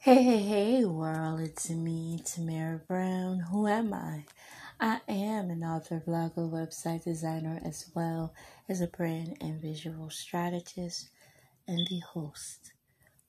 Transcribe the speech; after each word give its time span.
Hey, 0.00 0.22
hey, 0.22 0.42
hey, 0.42 0.84
world, 0.84 1.40
it's 1.40 1.68
me, 1.70 2.20
Tamara 2.24 2.80
Brown. 2.86 3.40
Who 3.40 3.66
am 3.66 3.92
I? 3.92 4.26
I 4.78 5.00
am 5.08 5.50
an 5.50 5.64
author, 5.64 6.00
blogger, 6.06 6.48
website 6.48 7.02
designer, 7.02 7.60
as 7.64 7.90
well 7.96 8.32
as 8.68 8.80
a 8.80 8.86
brand 8.86 9.36
and 9.40 9.60
visual 9.60 10.08
strategist, 10.08 11.10
and 11.66 11.84
the 11.88 11.98
host 11.98 12.72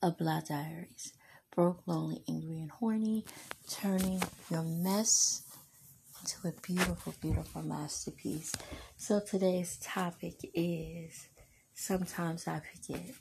of 0.03 0.19
Blah 0.19 0.41
Diaries. 0.47 1.13
Broke, 1.55 1.81
lonely, 1.87 2.21
angry, 2.29 2.59
and 2.59 2.69
horny, 2.69 3.25
turning 3.67 4.21
your 4.51 4.61
mess 4.61 5.41
into 6.21 6.49
a 6.49 6.61
beautiful, 6.61 7.15
beautiful 7.19 7.63
masterpiece. 7.63 8.53
So 8.95 9.19
today's 9.19 9.77
topic 9.81 10.35
is 10.53 11.29
Sometimes 11.73 12.47
I 12.47 12.59
Forget. 12.59 13.15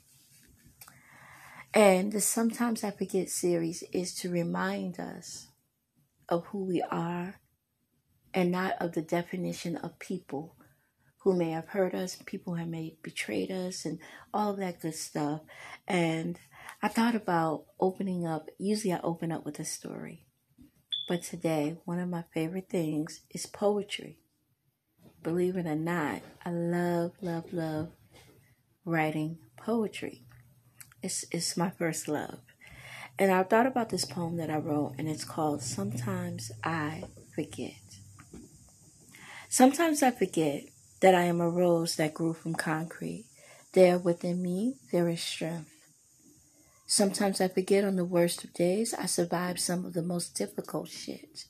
And 1.73 2.11
the 2.11 2.19
Sometimes 2.19 2.83
I 2.83 2.89
Forget 2.89 3.29
series 3.29 3.83
is 3.93 4.15
to 4.15 4.31
remind 4.31 4.99
us 4.99 5.49
of 6.27 6.47
who 6.47 6.65
we 6.65 6.81
are 6.81 7.35
and 8.33 8.51
not 8.51 8.73
of 8.81 8.93
the 8.93 9.03
definition 9.03 9.77
of 9.77 9.99
people 9.99 10.55
who 11.19 11.37
may 11.37 11.51
have 11.51 11.67
hurt 11.67 11.93
us, 11.93 12.17
people 12.25 12.55
who 12.55 12.65
may 12.65 12.89
have 12.89 13.03
betrayed 13.03 13.51
us, 13.51 13.85
and 13.85 13.99
all 14.33 14.53
that 14.53 14.81
good 14.81 14.95
stuff. 14.95 15.41
And 15.87 16.39
I 16.81 16.87
thought 16.87 17.13
about 17.13 17.65
opening 17.79 18.25
up, 18.25 18.47
usually 18.57 18.93
I 18.93 18.99
open 19.03 19.31
up 19.31 19.45
with 19.45 19.59
a 19.59 19.65
story. 19.65 20.25
But 21.07 21.21
today, 21.21 21.77
one 21.85 21.99
of 21.99 22.09
my 22.09 22.23
favorite 22.33 22.69
things 22.69 23.21
is 23.29 23.45
poetry. 23.45 24.17
Believe 25.21 25.55
it 25.55 25.67
or 25.67 25.75
not, 25.75 26.21
I 26.43 26.49
love, 26.49 27.11
love, 27.21 27.53
love 27.53 27.89
writing 28.85 29.37
poetry. 29.55 30.25
It's, 31.01 31.25
it's 31.31 31.55
my 31.55 31.69
first 31.69 32.07
love. 32.07 32.39
And 33.17 33.31
I 33.31 33.43
thought 33.43 33.67
about 33.67 33.89
this 33.89 34.05
poem 34.05 34.37
that 34.37 34.49
I 34.49 34.57
wrote, 34.57 34.95
and 34.97 35.07
it's 35.07 35.25
called 35.25 35.61
Sometimes 35.61 36.51
I 36.63 37.03
Forget. 37.35 37.99
Sometimes 39.49 40.03
I 40.03 40.11
forget 40.11 40.63
that 41.01 41.15
I 41.15 41.23
am 41.23 41.41
a 41.41 41.49
rose 41.49 41.95
that 41.95 42.13
grew 42.13 42.33
from 42.33 42.53
concrete. 42.53 43.25
There 43.73 43.97
within 43.97 44.41
me, 44.41 44.75
there 44.91 45.07
is 45.09 45.21
strength. 45.21 45.71
Sometimes 46.85 47.39
I 47.39 47.47
forget 47.47 47.83
on 47.83 47.95
the 47.95 48.05
worst 48.05 48.43
of 48.43 48.53
days, 48.53 48.93
I 48.93 49.05
survived 49.05 49.59
some 49.59 49.85
of 49.85 49.93
the 49.93 50.01
most 50.01 50.35
difficult 50.35 50.89
shit. 50.89 51.45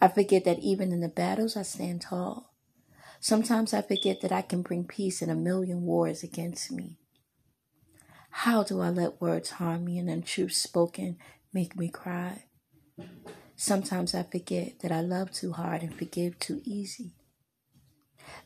I 0.00 0.08
forget 0.08 0.44
that 0.44 0.60
even 0.60 0.92
in 0.92 1.00
the 1.00 1.08
battles, 1.08 1.56
I 1.56 1.62
stand 1.62 2.02
tall. 2.02 2.54
Sometimes 3.20 3.74
I 3.74 3.82
forget 3.82 4.20
that 4.20 4.32
I 4.32 4.42
can 4.42 4.62
bring 4.62 4.84
peace 4.84 5.22
in 5.22 5.30
a 5.30 5.34
million 5.34 5.82
wars 5.82 6.22
against 6.22 6.70
me. 6.70 6.98
How 8.30 8.62
do 8.62 8.80
I 8.80 8.90
let 8.90 9.20
words 9.20 9.50
harm 9.50 9.84
me 9.84 9.98
and 9.98 10.08
untruth 10.08 10.54
spoken 10.54 11.18
make 11.52 11.76
me 11.76 11.88
cry? 11.88 12.44
Sometimes 13.56 14.14
I 14.14 14.22
forget 14.22 14.80
that 14.80 14.92
I 14.92 15.00
love 15.00 15.32
too 15.32 15.52
hard 15.52 15.82
and 15.82 15.94
forgive 15.94 16.38
too 16.38 16.62
easy. 16.64 17.14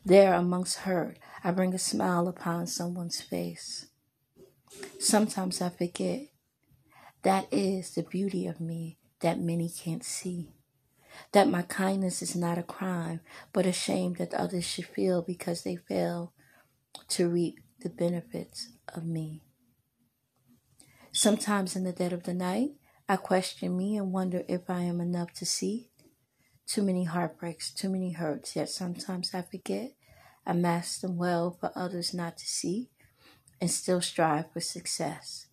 There 0.03 0.33
amongst 0.33 0.79
hurt, 0.79 1.19
I 1.43 1.51
bring 1.51 1.73
a 1.73 1.79
smile 1.79 2.27
upon 2.27 2.67
someone's 2.67 3.21
face. 3.21 3.87
Sometimes 4.99 5.61
I 5.61 5.69
forget 5.69 6.29
that 7.21 7.47
is 7.51 7.93
the 7.93 8.03
beauty 8.03 8.47
of 8.47 8.59
me 8.59 8.97
that 9.19 9.39
many 9.39 9.69
can't 9.69 10.03
see. 10.03 10.53
That 11.31 11.47
my 11.47 11.61
kindness 11.61 12.21
is 12.21 12.35
not 12.35 12.57
a 12.57 12.63
crime, 12.63 13.21
but 13.53 13.65
a 13.65 13.71
shame 13.71 14.15
that 14.15 14.33
others 14.33 14.65
should 14.65 14.87
feel 14.87 15.21
because 15.21 15.61
they 15.61 15.75
fail 15.75 16.33
to 17.09 17.29
reap 17.29 17.59
the 17.81 17.89
benefits 17.89 18.69
of 18.93 19.05
me. 19.05 19.43
Sometimes 21.15 21.75
in 21.75 21.83
the 21.83 21.91
dead 21.91 22.11
of 22.11 22.23
the 22.23 22.33
night, 22.33 22.71
I 23.07 23.17
question 23.17 23.77
me 23.77 23.97
and 23.97 24.11
wonder 24.11 24.43
if 24.47 24.67
I 24.67 24.81
am 24.81 24.99
enough 24.99 25.31
to 25.33 25.45
see. 25.45 25.91
Too 26.65 26.81
many 26.81 27.03
heartbreaks, 27.03 27.71
too 27.71 27.87
many 27.87 28.13
hurts, 28.13 28.55
yet 28.55 28.69
sometimes 28.69 29.31
I 29.31 29.43
forget. 29.43 29.91
I 30.43 30.53
mask 30.53 31.01
them 31.01 31.17
well 31.17 31.55
for 31.59 31.71
others 31.75 32.15
not 32.15 32.37
to 32.37 32.47
see 32.47 32.89
and 33.61 33.69
still 33.69 34.01
strive 34.01 34.51
for 34.51 34.59
success. 34.59 35.45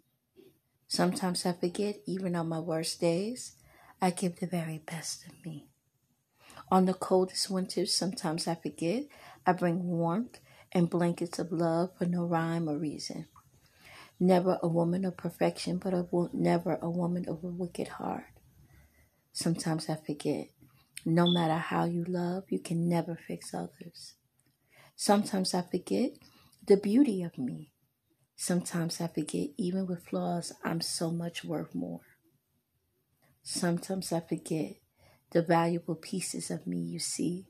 Sometimes 0.88 1.44
I 1.44 1.52
forget, 1.52 1.96
even 2.06 2.34
on 2.36 2.48
my 2.48 2.58
worst 2.58 2.98
days, 2.98 3.56
I 4.00 4.10
give 4.10 4.40
the 4.40 4.46
very 4.46 4.78
best 4.78 5.26
of 5.26 5.44
me. 5.44 5.66
On 6.70 6.86
the 6.86 6.94
coldest 6.94 7.50
winters, 7.50 7.92
sometimes 7.92 8.48
I 8.48 8.54
forget. 8.54 9.04
I 9.46 9.52
bring 9.52 9.86
warmth 9.86 10.40
and 10.72 10.88
blankets 10.88 11.38
of 11.38 11.52
love 11.52 11.90
for 11.98 12.06
no 12.06 12.24
rhyme 12.24 12.66
or 12.66 12.78
reason. 12.78 13.26
Never 14.20 14.58
a 14.62 14.68
woman 14.68 15.04
of 15.06 15.16
perfection, 15.16 15.78
but 15.78 15.94
a 15.94 16.02
wo- 16.02 16.30
never 16.32 16.78
a 16.82 16.90
woman 16.90 17.26
of 17.26 17.42
a 17.42 17.48
wicked 17.48 17.88
heart. 17.88 18.26
Sometimes 19.32 19.88
I 19.88 19.96
forget. 19.96 20.48
No 21.06 21.30
matter 21.30 21.56
how 21.56 21.84
you 21.84 22.04
love, 22.04 22.44
you 22.50 22.58
can 22.58 22.86
never 22.86 23.16
fix 23.16 23.54
others. 23.54 24.14
Sometimes 24.94 25.54
I 25.54 25.62
forget 25.62 26.10
the 26.66 26.76
beauty 26.76 27.22
of 27.22 27.38
me. 27.38 27.72
Sometimes 28.36 29.00
I 29.00 29.06
forget, 29.06 29.48
even 29.56 29.86
with 29.86 30.06
flaws, 30.06 30.52
I'm 30.62 30.82
so 30.82 31.10
much 31.10 31.42
worth 31.42 31.74
more. 31.74 32.02
Sometimes 33.42 34.12
I 34.12 34.20
forget 34.20 34.76
the 35.30 35.42
valuable 35.42 35.94
pieces 35.94 36.50
of 36.50 36.66
me 36.66 36.78
you 36.78 36.98
see. 36.98 37.46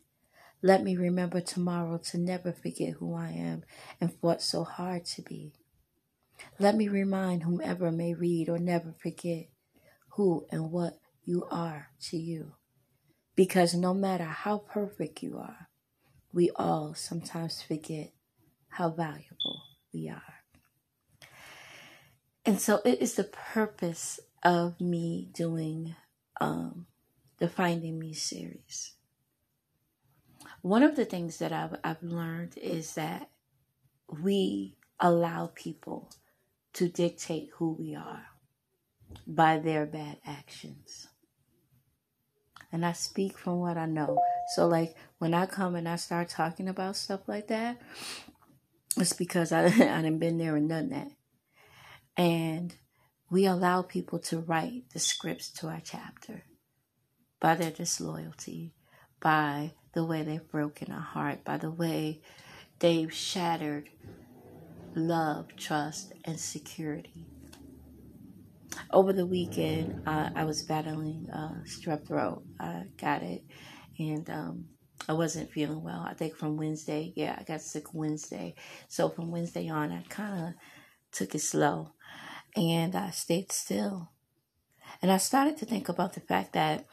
Let 0.62 0.84
me 0.84 0.96
remember 0.96 1.40
tomorrow 1.40 1.98
to 1.98 2.18
never 2.18 2.52
forget 2.52 2.94
who 2.94 3.14
I 3.14 3.30
am 3.30 3.64
and 4.00 4.14
fought 4.20 4.42
so 4.42 4.62
hard 4.62 5.04
to 5.06 5.22
be. 5.22 5.52
Let 6.60 6.76
me 6.76 6.88
remind 6.88 7.42
whomever 7.42 7.90
may 7.90 8.12
read 8.12 8.50
or 8.50 8.58
never 8.58 8.92
forget 8.92 9.48
who 10.10 10.44
and 10.50 10.70
what 10.70 10.98
you 11.24 11.46
are 11.50 11.88
to 12.10 12.18
you. 12.18 12.52
Because 13.34 13.72
no 13.72 13.94
matter 13.94 14.24
how 14.24 14.58
perfect 14.58 15.22
you 15.22 15.38
are, 15.38 15.70
we 16.34 16.50
all 16.54 16.92
sometimes 16.92 17.62
forget 17.62 18.12
how 18.68 18.90
valuable 18.90 19.62
we 19.94 20.10
are. 20.10 20.44
And 22.44 22.60
so 22.60 22.82
it 22.84 23.00
is 23.00 23.14
the 23.14 23.24
purpose 23.24 24.20
of 24.42 24.78
me 24.82 25.30
doing 25.32 25.96
um, 26.42 26.84
the 27.38 27.48
Finding 27.48 27.98
Me 27.98 28.12
series. 28.12 28.92
One 30.60 30.82
of 30.82 30.94
the 30.94 31.06
things 31.06 31.38
that 31.38 31.52
I've, 31.52 31.76
I've 31.82 32.02
learned 32.02 32.58
is 32.58 32.96
that 32.96 33.30
we 34.22 34.76
allow 35.00 35.50
people 35.54 36.10
to 36.74 36.88
dictate 36.88 37.50
who 37.54 37.72
we 37.72 37.94
are 37.94 38.26
by 39.26 39.58
their 39.58 39.86
bad 39.86 40.18
actions. 40.26 41.08
And 42.72 42.86
I 42.86 42.92
speak 42.92 43.36
from 43.36 43.58
what 43.58 43.76
I 43.76 43.86
know. 43.86 44.18
So, 44.54 44.68
like, 44.68 44.94
when 45.18 45.34
I 45.34 45.46
come 45.46 45.74
and 45.74 45.88
I 45.88 45.96
start 45.96 46.28
talking 46.28 46.68
about 46.68 46.96
stuff 46.96 47.20
like 47.26 47.48
that, 47.48 47.80
it's 48.96 49.12
because 49.12 49.52
I, 49.52 49.64
I 49.66 50.02
done 50.02 50.18
been 50.18 50.38
there 50.38 50.56
and 50.56 50.68
done 50.68 50.90
that. 50.90 51.10
And 52.16 52.74
we 53.30 53.46
allow 53.46 53.82
people 53.82 54.18
to 54.20 54.38
write 54.38 54.84
the 54.92 54.98
scripts 54.98 55.50
to 55.50 55.68
our 55.68 55.80
chapter 55.82 56.44
by 57.40 57.54
their 57.54 57.70
disloyalty, 57.70 58.74
by 59.20 59.72
the 59.94 60.04
way 60.04 60.22
they've 60.22 60.50
broken 60.50 60.92
our 60.92 61.00
heart, 61.00 61.44
by 61.44 61.56
the 61.56 61.70
way 61.70 62.20
they've 62.78 63.12
shattered 63.12 63.88
love, 64.94 65.48
trust, 65.56 66.12
and 66.24 66.38
security. 66.38 67.26
Over 68.92 69.12
the 69.12 69.26
weekend, 69.26 70.02
uh, 70.06 70.30
I 70.34 70.44
was 70.44 70.62
battling 70.62 71.28
uh, 71.30 71.62
strep 71.64 72.06
throat. 72.06 72.42
I 72.58 72.84
got 73.00 73.22
it, 73.22 73.44
and 73.98 74.28
um, 74.30 74.64
I 75.08 75.12
wasn't 75.12 75.50
feeling 75.50 75.82
well. 75.82 76.04
I 76.06 76.14
think 76.14 76.36
from 76.36 76.56
Wednesday, 76.56 77.12
yeah, 77.16 77.36
I 77.38 77.42
got 77.42 77.62
sick 77.62 77.94
Wednesday. 77.94 78.54
So 78.88 79.08
from 79.08 79.30
Wednesday 79.30 79.68
on, 79.68 79.92
I 79.92 80.02
kind 80.08 80.48
of 80.48 80.54
took 81.12 81.34
it 81.34 81.40
slow 81.40 81.92
and 82.56 82.94
I 82.94 83.10
stayed 83.10 83.52
still. 83.52 84.10
And 85.02 85.10
I 85.10 85.16
started 85.16 85.56
to 85.58 85.66
think 85.66 85.88
about 85.88 86.14
the 86.14 86.20
fact 86.20 86.52
that 86.52 86.86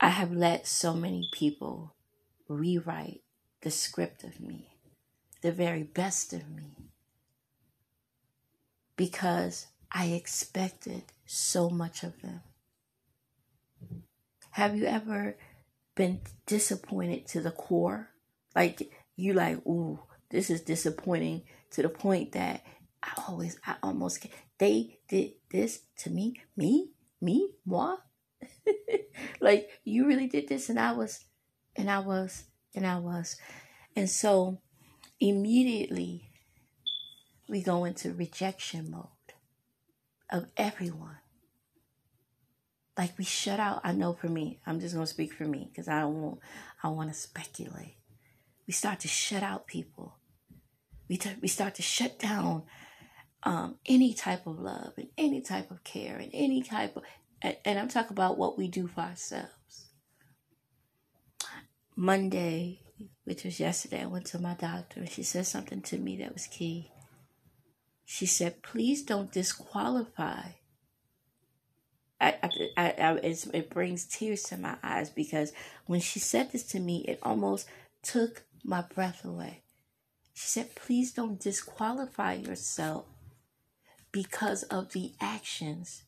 I 0.00 0.08
have 0.08 0.32
let 0.32 0.66
so 0.66 0.94
many 0.94 1.28
people 1.32 1.94
rewrite 2.48 3.22
the 3.62 3.70
script 3.70 4.24
of 4.24 4.40
me, 4.40 4.73
the 5.44 5.52
very 5.52 5.82
best 5.82 6.32
of 6.32 6.48
me, 6.48 6.74
because 8.96 9.66
I 9.92 10.06
expected 10.06 11.02
so 11.26 11.68
much 11.68 12.02
of 12.02 12.18
them. 12.22 12.40
Have 14.52 14.74
you 14.74 14.86
ever 14.86 15.36
been 15.94 16.22
disappointed 16.46 17.26
to 17.26 17.42
the 17.42 17.50
core? 17.50 18.08
Like, 18.56 18.90
you 19.16 19.34
like, 19.34 19.58
ooh, 19.66 19.98
this 20.30 20.48
is 20.48 20.62
disappointing 20.62 21.42
to 21.72 21.82
the 21.82 21.90
point 21.90 22.32
that 22.32 22.64
I 23.02 23.12
always, 23.28 23.58
I 23.66 23.74
almost, 23.82 24.26
they 24.56 24.98
did 25.10 25.32
this 25.50 25.80
to 25.98 26.10
me, 26.10 26.40
me, 26.56 26.92
me, 27.20 27.50
moi. 27.66 27.96
like 29.42 29.68
you 29.84 30.06
really 30.06 30.26
did 30.26 30.48
this, 30.48 30.70
and 30.70 30.80
I 30.80 30.92
was, 30.92 31.22
and 31.76 31.90
I 31.90 31.98
was, 31.98 32.44
and 32.74 32.86
I 32.86 32.98
was, 32.98 33.36
and 33.94 34.08
so 34.08 34.62
immediately 35.20 36.30
we 37.48 37.62
go 37.62 37.84
into 37.84 38.12
rejection 38.12 38.90
mode. 38.90 39.08
of 40.30 40.46
everyone. 40.56 41.18
Like 42.96 43.16
we 43.18 43.24
shut 43.24 43.60
out. 43.60 43.80
I 43.84 43.92
know 43.92 44.14
for 44.14 44.28
me, 44.28 44.60
I'm 44.66 44.80
just 44.80 44.94
gonna 44.94 45.06
speak 45.06 45.32
for 45.32 45.44
me 45.44 45.68
because 45.70 45.88
I 45.88 46.00
don't 46.00 46.20
want. 46.22 46.40
I 46.82 46.88
want 46.88 47.12
to 47.12 47.18
speculate. 47.18 47.96
We 48.66 48.72
start 48.72 49.00
to 49.00 49.08
shut 49.08 49.42
out 49.42 49.66
people. 49.66 50.18
We 51.08 51.16
t- 51.16 51.36
we 51.42 51.48
start 51.48 51.74
to 51.76 51.82
shut 51.82 52.18
down 52.18 52.64
um, 53.42 53.76
any 53.86 54.14
type 54.14 54.46
of 54.46 54.58
love 54.58 54.94
and 54.96 55.08
any 55.18 55.40
type 55.40 55.70
of 55.70 55.84
care 55.84 56.16
and 56.16 56.30
any 56.32 56.62
type 56.62 56.96
of. 56.96 57.02
And, 57.42 57.56
and 57.64 57.78
I'm 57.78 57.88
talking 57.88 58.12
about 58.12 58.38
what 58.38 58.56
we 58.56 58.68
do 58.68 58.86
for 58.86 59.02
ourselves. 59.02 59.90
Monday, 61.96 62.80
which 63.24 63.44
was 63.44 63.60
yesterday, 63.60 64.02
I 64.02 64.06
went 64.06 64.26
to 64.26 64.38
my 64.38 64.54
doctor 64.54 65.00
and 65.00 65.10
she 65.10 65.22
said 65.22 65.46
something 65.46 65.80
to 65.82 65.98
me 65.98 66.16
that 66.18 66.32
was 66.32 66.46
key. 66.46 66.90
She 68.04 68.26
said, 68.26 68.62
please 68.62 69.02
don't 69.02 69.32
disqualify. 69.32 70.42
I, 72.20 72.36
I, 72.76 72.94
I, 72.98 73.18
it 73.22 73.70
brings 73.70 74.06
tears 74.06 74.44
to 74.44 74.56
my 74.56 74.76
eyes 74.82 75.10
because 75.10 75.52
when 75.86 76.00
she 76.00 76.18
said 76.18 76.52
this 76.52 76.64
to 76.68 76.80
me, 76.80 77.04
it 77.08 77.18
almost 77.22 77.68
took 78.02 78.44
my 78.62 78.82
breath 78.82 79.24
away. 79.24 79.62
She 80.32 80.46
said, 80.46 80.74
please 80.74 81.12
don't 81.12 81.40
disqualify 81.40 82.34
yourself 82.34 83.06
because 84.12 84.62
of 84.64 84.92
the 84.92 85.12
actions 85.20 86.04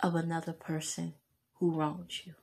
of 0.00 0.14
another 0.14 0.52
person 0.52 1.14
who 1.54 1.78
wronged 1.78 2.12
you. 2.24 2.34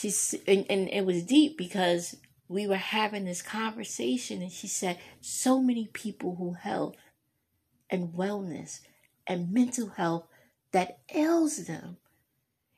She's 0.00 0.34
and, 0.46 0.64
and 0.70 0.88
it 0.88 1.04
was 1.04 1.24
deep 1.24 1.58
because 1.58 2.16
we 2.48 2.66
were 2.66 2.76
having 2.76 3.26
this 3.26 3.42
conversation 3.42 4.40
and 4.40 4.50
she 4.50 4.66
said 4.66 4.98
so 5.20 5.60
many 5.60 5.90
people 5.92 6.36
who 6.36 6.54
health 6.54 6.96
and 7.90 8.14
wellness 8.14 8.80
and 9.26 9.52
mental 9.52 9.90
health 9.90 10.24
that 10.72 11.00
ails 11.14 11.66
them 11.66 11.98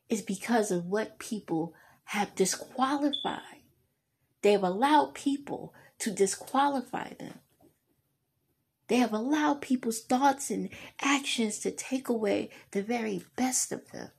is 0.08 0.20
because 0.20 0.72
of 0.72 0.86
what 0.86 1.20
people 1.20 1.74
have 2.06 2.34
disqualified. 2.34 3.62
They 4.42 4.50
have 4.50 4.64
allowed 4.64 5.14
people 5.14 5.72
to 6.00 6.10
disqualify 6.10 7.10
them. 7.20 7.38
They 8.88 8.96
have 8.96 9.12
allowed 9.12 9.60
people's 9.60 10.00
thoughts 10.00 10.50
and 10.50 10.70
actions 11.00 11.60
to 11.60 11.70
take 11.70 12.08
away 12.08 12.50
the 12.72 12.82
very 12.82 13.24
best 13.36 13.70
of 13.70 13.92
them. 13.92 14.10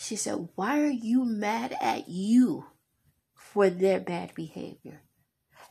She 0.00 0.16
said, 0.16 0.48
Why 0.54 0.80
are 0.80 0.86
you 0.86 1.26
mad 1.26 1.76
at 1.78 2.08
you 2.08 2.64
for 3.34 3.68
their 3.68 4.00
bad 4.00 4.34
behavior? 4.34 5.02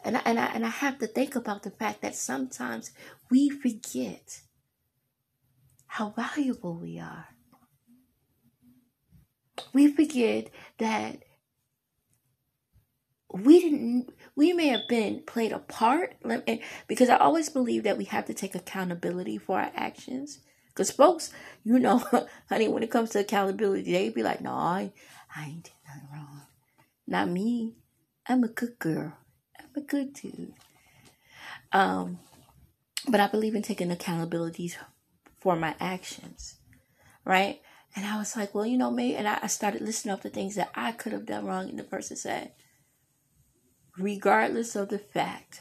And 0.06 0.18
I, 0.18 0.22
and, 0.24 0.40
I, 0.40 0.46
and 0.46 0.64
I 0.64 0.70
have 0.70 1.00
to 1.00 1.08
think 1.08 1.36
about 1.36 1.64
the 1.64 1.72
fact 1.72 2.04
that 2.04 2.16
sometimes 2.16 2.92
we 3.32 3.50
forget 3.50 4.42
how 5.88 6.12
valuable 6.12 6.76
we 6.76 7.00
are. 7.00 7.30
We 9.74 9.92
forget 9.92 10.52
that 10.78 11.24
we 13.34 13.60
didn't 13.62 14.14
we 14.36 14.54
may 14.54 14.68
have 14.68 14.88
been 14.88 15.24
played 15.26 15.52
a 15.52 15.60
part 15.60 16.16
because 16.88 17.10
i 17.10 17.18
always 17.18 17.48
believe 17.48 17.84
that 17.84 17.96
we 17.96 18.06
have 18.06 18.26
to 18.26 18.34
take 18.34 18.56
accountability 18.56 19.38
for 19.38 19.60
our 19.60 19.72
actions 19.76 20.40
because 20.80 20.92
folks, 20.92 21.34
you 21.66 21.78
know, 21.78 22.02
honey, 22.50 22.70
when 22.70 22.84
it 22.84 22.90
comes 22.90 23.10
to 23.10 23.20
accountability, 23.20 23.92
they 23.92 24.08
be 24.08 24.24
like, 24.24 24.40
no, 24.40 24.54
I, 24.54 24.94
I 25.36 25.48
ain't 25.48 25.64
did 25.66 25.74
nothing 25.86 26.08
wrong. 26.14 26.42
Not 27.06 27.28
me. 27.28 27.76
I'm 28.26 28.46
a 28.46 28.48
good 28.48 28.80
girl. 28.80 29.12
I'm 29.60 29.66
a 29.76 29.82
good 29.82 30.14
dude. 30.14 30.54
Um, 31.74 32.20
but 33.10 33.20
I 33.20 33.28
believe 33.28 33.56
in 33.56 33.62
taking 33.62 33.92
accountability 33.92 34.72
for 35.42 35.58
my 35.58 35.76
actions, 35.82 36.56
right? 37.26 37.60
And 37.94 38.06
I 38.06 38.18
was 38.18 38.38
like, 38.38 38.56
well, 38.56 38.66
you 38.66 38.78
know, 38.78 38.90
me, 38.90 39.16
and 39.16 39.28
I, 39.28 39.40
I 39.44 39.48
started 39.48 39.82
listening 39.82 40.14
up 40.14 40.22
to 40.22 40.30
things 40.30 40.56
that 40.56 40.72
I 40.76 40.94
could 40.94 41.12
have 41.12 41.26
done 41.26 41.46
wrong. 41.46 41.68
And 41.68 41.78
the 41.78 41.84
person 41.84 42.16
said, 42.16 42.54
regardless 43.98 44.78
of 44.78 44.88
the 44.88 45.00
fact, 45.00 45.60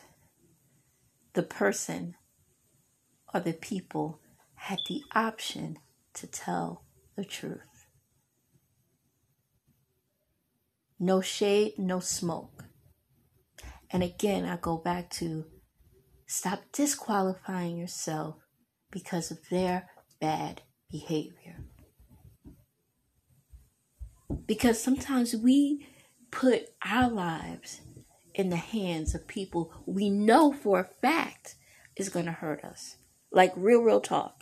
the 1.33 1.43
person 1.43 2.15
or 3.35 3.41
the 3.41 3.53
people 3.53 4.21
had 4.59 4.81
the 4.89 5.03
option 5.15 5.79
to 6.15 6.27
tell 6.27 6.85
the 7.17 7.25
truth. 7.25 7.87
No 10.99 11.21
shade, 11.21 11.79
no 11.79 12.01
smoke. 12.01 12.65
And 13.91 14.03
again, 14.03 14.45
I 14.45 14.57
go 14.57 14.77
back 14.77 15.11
to 15.13 15.47
stop 16.27 16.61
disqualifying 16.73 17.79
yourself 17.79 18.37
because 18.91 19.31
of 19.31 19.39
their 19.51 19.89
bad 20.21 20.63
behavior. 20.91 21.65
Because 24.47 24.83
sometimes 24.83 25.35
we 25.35 25.87
put 26.31 26.69
our 26.85 27.09
lives 27.09 27.81
in 28.35 28.51
the 28.51 28.57
hands 28.57 29.15
of 29.15 29.27
people 29.27 29.73
we 29.87 30.11
know 30.11 30.53
for 30.53 30.81
a 30.81 30.91
fact 31.03 31.55
is 31.97 32.09
going 32.09 32.27
to 32.27 32.33
hurt 32.33 32.65
us. 32.65 32.97
Like 33.33 33.53
real, 33.57 33.83
real 33.83 34.01
talk. 34.01 34.38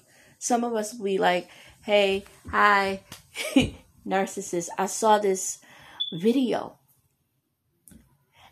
Some 0.47 0.63
of 0.63 0.75
us 0.75 0.95
will 0.95 1.07
be 1.07 1.19
like, 1.19 1.49
hey, 1.83 2.25
hi, 2.53 3.01
narcissist. 4.07 4.69
I 4.79 4.87
saw 4.87 5.19
this 5.19 5.59
video 6.13 6.79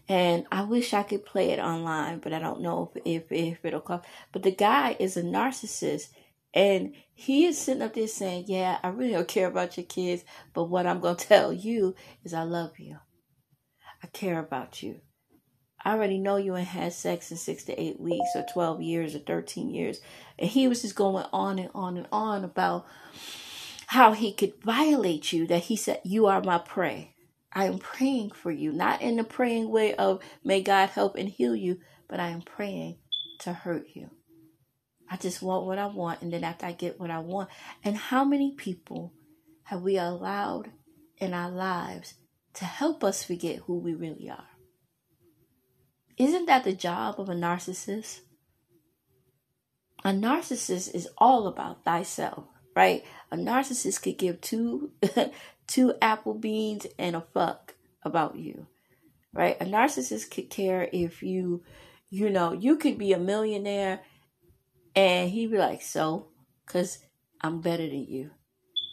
and 0.08 0.44
I 0.50 0.62
wish 0.64 0.92
I 0.92 1.04
could 1.04 1.24
play 1.24 1.50
it 1.50 1.60
online, 1.60 2.18
but 2.18 2.32
I 2.32 2.40
don't 2.40 2.62
know 2.62 2.90
if, 2.96 3.02
if, 3.04 3.32
if 3.32 3.64
it'll 3.64 3.80
come. 3.80 4.02
But 4.32 4.42
the 4.42 4.50
guy 4.50 4.96
is 4.98 5.16
a 5.16 5.22
narcissist 5.22 6.08
and 6.52 6.94
he 7.12 7.46
is 7.46 7.58
sitting 7.58 7.82
up 7.82 7.94
there 7.94 8.08
saying, 8.08 8.46
Yeah, 8.48 8.78
I 8.82 8.88
really 8.88 9.12
don't 9.12 9.28
care 9.28 9.46
about 9.46 9.76
your 9.76 9.86
kids, 9.86 10.24
but 10.52 10.64
what 10.64 10.88
I'm 10.88 11.00
to 11.00 11.14
tell 11.16 11.52
you 11.52 11.94
is 12.24 12.34
I 12.34 12.42
love 12.42 12.80
you. 12.80 12.98
I 14.02 14.08
care 14.08 14.40
about 14.40 14.82
you. 14.82 15.00
I 15.84 15.92
already 15.92 16.18
know 16.18 16.36
you 16.36 16.56
ain't 16.56 16.68
had 16.68 16.94
sex 16.94 17.30
in 17.30 17.36
six 17.36 17.62
to 17.64 17.80
eight 17.80 18.00
weeks 18.00 18.30
or 18.34 18.46
12 18.50 18.80
years 18.80 19.14
or 19.14 19.18
13 19.18 19.68
years. 19.68 20.00
And 20.38 20.48
he 20.48 20.66
was 20.66 20.82
just 20.82 20.94
going 20.94 21.26
on 21.32 21.58
and 21.58 21.70
on 21.74 21.98
and 21.98 22.06
on 22.10 22.42
about 22.42 22.86
how 23.88 24.12
he 24.12 24.32
could 24.32 24.54
violate 24.62 25.32
you, 25.32 25.46
that 25.46 25.64
he 25.64 25.76
said, 25.76 26.00
You 26.02 26.26
are 26.26 26.40
my 26.40 26.58
prey. 26.58 27.14
I 27.52 27.66
am 27.66 27.78
praying 27.78 28.30
for 28.30 28.50
you, 28.50 28.72
not 28.72 29.02
in 29.02 29.16
the 29.16 29.24
praying 29.24 29.70
way 29.70 29.94
of 29.94 30.22
may 30.42 30.62
God 30.62 30.88
help 30.88 31.16
and 31.16 31.28
heal 31.28 31.54
you, 31.54 31.78
but 32.08 32.18
I 32.18 32.28
am 32.28 32.42
praying 32.42 32.98
to 33.40 33.52
hurt 33.52 33.86
you. 33.94 34.10
I 35.08 35.16
just 35.16 35.42
want 35.42 35.66
what 35.66 35.78
I 35.78 35.86
want, 35.86 36.22
and 36.22 36.32
then 36.32 36.44
after 36.44 36.66
I 36.66 36.72
get 36.72 36.98
what 36.98 37.10
I 37.10 37.18
want. 37.18 37.50
And 37.84 37.96
how 37.96 38.24
many 38.24 38.54
people 38.56 39.12
have 39.64 39.82
we 39.82 39.98
allowed 39.98 40.72
in 41.18 41.34
our 41.34 41.50
lives 41.50 42.14
to 42.54 42.64
help 42.64 43.04
us 43.04 43.22
forget 43.22 43.58
who 43.58 43.78
we 43.78 43.94
really 43.94 44.30
are? 44.30 44.53
Isn't 46.16 46.46
that 46.46 46.62
the 46.62 46.72
job 46.72 47.18
of 47.18 47.28
a 47.28 47.34
narcissist? 47.34 48.20
A 50.04 50.10
narcissist 50.10 50.94
is 50.94 51.08
all 51.18 51.48
about 51.48 51.84
thyself, 51.84 52.44
right? 52.76 53.04
A 53.32 53.36
narcissist 53.36 54.02
could 54.02 54.18
give 54.18 54.40
two 54.40 54.92
two 55.66 55.94
apple 56.00 56.34
beans 56.34 56.86
and 56.98 57.16
a 57.16 57.20
fuck 57.20 57.74
about 58.02 58.36
you. 58.36 58.68
Right? 59.32 59.56
A 59.60 59.64
narcissist 59.64 60.30
could 60.30 60.50
care 60.50 60.88
if 60.92 61.22
you 61.22 61.64
you 62.10 62.30
know, 62.30 62.52
you 62.52 62.76
could 62.76 62.96
be 62.96 63.12
a 63.12 63.18
millionaire 63.18 64.00
and 64.94 65.30
he'd 65.30 65.50
be 65.50 65.58
like, 65.58 65.82
"So, 65.82 66.28
cuz 66.66 66.98
I'm 67.40 67.60
better 67.60 67.88
than 67.88 68.04
you." 68.04 68.30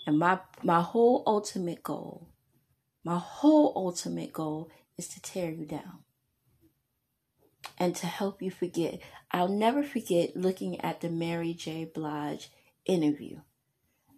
And 0.08 0.18
my 0.18 0.40
my 0.64 0.82
whole 0.82 1.22
ultimate 1.28 1.84
goal, 1.84 2.30
my 3.04 3.20
whole 3.20 3.74
ultimate 3.76 4.34
goal 4.34 4.72
is 4.98 5.08
to 5.10 5.22
tear 5.22 5.52
you 5.52 5.66
down 5.66 6.04
and 7.78 7.96
to 7.96 8.08
help 8.08 8.42
you 8.42 8.52
forget. 8.52 9.00
I'll 9.32 9.48
never 9.48 9.84
forget 9.84 10.36
looking 10.36 10.80
at 10.82 11.02
the 11.02 11.10
Mary 11.10 11.54
J. 11.54 11.86
Blige 11.86 12.50
interview 12.86 13.40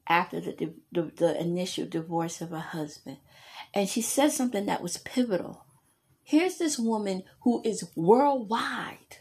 after 0.07 0.41
the, 0.41 0.73
the, 0.91 1.11
the 1.15 1.39
initial 1.39 1.85
divorce 1.85 2.41
of 2.41 2.49
her 2.49 2.59
husband. 2.59 3.17
And 3.73 3.87
she 3.87 4.01
said 4.01 4.31
something 4.31 4.65
that 4.65 4.81
was 4.81 4.97
pivotal. 4.97 5.65
Here's 6.23 6.57
this 6.57 6.79
woman 6.79 7.23
who 7.41 7.61
is 7.65 7.89
worldwide, 7.95 9.17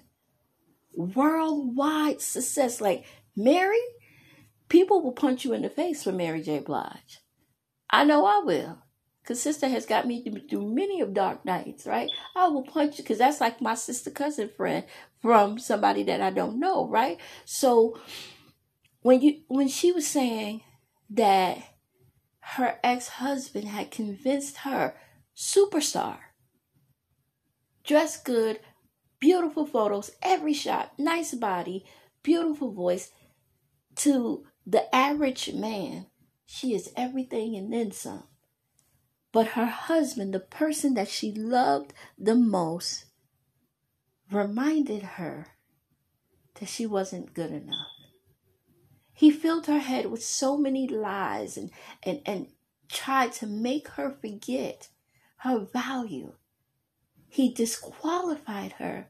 worldwide 0.93 2.21
success. 2.21 2.81
Like 2.81 3.05
Mary, 3.37 3.81
people 4.69 5.03
will 5.03 5.13
punch 5.13 5.45
you 5.45 5.53
in 5.53 5.63
the 5.63 5.71
face 5.71 6.05
for 6.05 6.13
Mary 6.13 6.43
J. 6.43 6.61
Blige. 6.61 7.21
I 7.91 8.05
know 8.05 8.25
I 8.25 8.41
will. 8.45 8.79
Because 9.23 9.41
sister 9.41 9.69
has 9.69 9.87
got 9.87 10.07
me 10.07 10.25
through 10.51 10.75
many 10.75 11.01
of 11.01 11.15
dark 11.15 11.45
nights, 11.45 11.87
right? 11.87 12.11
I 12.35 12.49
will 12.49 12.65
punch 12.65 12.99
you 12.99 13.05
because 13.05 13.19
that's 13.19 13.41
like 13.41 13.61
my 13.61 13.75
sister 13.75 14.11
cousin 14.11 14.51
friend 14.57 14.85
from 15.21 15.59
somebody 15.61 16.03
that 16.05 16.21
I 16.21 16.31
don't 16.31 16.59
know, 16.59 16.89
right? 16.89 17.19
So 17.45 18.01
when 19.03 19.21
you 19.21 19.43
when 19.47 19.69
she 19.69 19.93
was 19.93 20.07
saying 20.07 20.63
that 21.11 21.59
her 22.41 22.79
ex-husband 22.83 23.69
had 23.69 23.93
convinced 23.93 24.59
her, 24.59 24.97
superstar, 25.37 26.19
dress 27.85 28.21
good, 28.21 28.59
beautiful 29.21 29.67
photos, 29.67 30.11
every 30.21 30.53
shot, 30.53 30.93
nice 30.99 31.33
body, 31.33 31.85
beautiful 32.25 32.73
voice. 32.73 33.11
To 33.97 34.45
the 34.67 34.93
average 34.95 35.53
man, 35.53 36.07
she 36.45 36.75
is 36.75 36.91
everything 36.97 37.55
and 37.55 37.73
then 37.73 37.93
some. 37.93 38.25
But 39.33 39.49
her 39.49 39.67
husband, 39.67 40.35
the 40.35 40.41
person 40.41 40.95
that 40.95 41.09
she 41.09 41.33
loved 41.33 41.95
the 42.19 42.35
most, 42.35 43.07
reminded 44.31 45.03
her 45.03 45.49
that 46.61 46.69
she 46.69 46.87
wasn't 46.87 47.35
good 47.35 47.51
enough. 47.51 47.89
He 49.15 49.31
filled 49.31 49.67
her 49.67 49.79
head 49.79 50.07
with 50.07 50.25
so 50.25 50.57
many 50.57 50.87
lies 50.87 51.57
and, 51.57 51.71
and, 52.03 52.21
and 52.27 52.49
tried 52.89 53.33
to 53.35 53.47
make 53.47 53.89
her 53.89 54.11
forget 54.11 54.89
her 55.39 55.61
value. 55.61 56.35
He 57.29 57.53
disqualified 57.53 58.73
her 58.73 59.09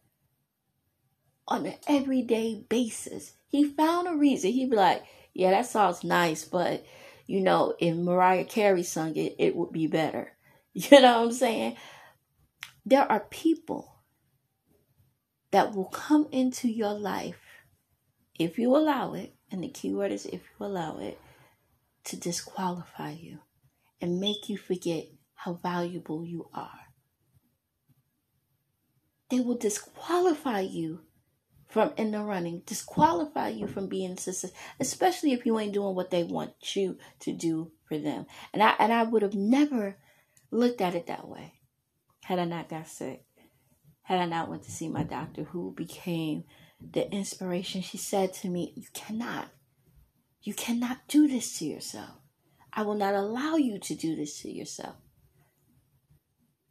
on 1.49 1.67
an 1.67 1.75
everyday 1.89 2.65
basis. 2.69 3.33
He 3.49 3.65
found 3.65 4.07
a 4.07 4.15
reason. 4.15 4.53
He'd 4.53 4.71
be 4.71 4.77
like, 4.77 5.03
Yeah, 5.35 5.51
that 5.51 5.67
song's 5.67 6.05
nice, 6.05 6.45
but 6.45 6.85
you 7.27 7.41
know, 7.41 7.75
if 7.79 7.97
Mariah 7.97 8.45
Carey 8.45 8.83
sung 8.83 9.17
it, 9.17 9.37
it 9.39 9.57
would 9.57 9.73
be 9.73 9.87
better. 9.87 10.33
You 10.75 11.03
know 11.03 11.19
what 11.19 11.27
I'm 11.27 11.33
saying? 11.33 11.77
There 12.87 13.03
are 13.13 13.21
people 13.21 13.93
that 15.51 15.75
will 15.75 15.91
come 15.91 16.29
into 16.33 16.67
your 16.67 16.95
life 16.95 17.43
if 18.39 18.59
you 18.59 18.75
allow 18.75 19.13
it, 19.13 19.35
and 19.51 19.63
the 19.63 19.69
key 19.69 19.93
word 19.93 20.13
is 20.13 20.25
if 20.25 20.41
you 20.41 20.67
allow 20.67 20.99
it, 20.99 21.21
to 22.05 22.17
disqualify 22.17 23.13
you 23.13 23.41
and 24.01 24.19
make 24.19 24.49
you 24.49 24.57
forget 24.57 25.05
how 25.35 25.55
valuable 25.55 26.25
you 26.25 26.49
are. 26.55 26.81
They 29.31 29.41
will 29.41 29.57
disqualify 29.57 30.61
you 30.61 31.03
from 31.73 31.93
in 31.97 32.11
the 32.11 32.21
running, 32.21 32.63
disqualify 32.67 33.49
you 33.49 33.67
from 33.67 33.89
being 33.89 34.19
success, 34.19 34.53
especially 34.79 35.33
if 35.33 35.47
you 35.47 35.59
ain't 35.59 35.73
doing 35.73 35.95
what 35.95 36.11
they 36.11 36.23
want 36.23 36.77
you 36.77 36.99
to 37.21 37.33
do 37.33 37.73
for 37.89 37.99
them. 37.99 38.27
And 38.53 38.63
I 38.63 38.75
and 38.79 38.93
I 38.93 39.05
would 39.05 39.23
have 39.23 39.35
never 39.35 39.97
looked 40.51 40.83
at 40.83 40.95
it 40.95 41.07
that 41.07 41.27
way 41.27 41.55
had 42.25 42.39
I 42.39 42.45
not 42.45 42.69
got 42.69 42.89
sick. 42.89 43.25
Had 44.03 44.19
I 44.19 44.27
not 44.27 44.51
went 44.51 44.65
to 44.65 44.71
see 44.71 44.89
my 44.89 45.03
doctor 45.03 45.45
who 45.45 45.73
became 45.75 46.45
the 46.79 47.11
inspiration. 47.11 47.81
She 47.81 47.97
said 47.97 48.35
to 48.35 48.49
me, 48.49 48.75
You 48.77 48.89
cannot, 48.93 49.49
you 50.43 50.53
cannot 50.53 51.09
do 51.09 51.27
this 51.27 51.59
to 51.59 51.65
yourself. 51.65 52.19
I 52.73 52.83
will 52.83 52.97
not 52.97 53.15
allow 53.15 53.57
you 53.57 53.79
to 53.79 53.95
do 53.95 54.15
this 54.15 54.43
to 54.43 54.51
yourself. 54.51 54.97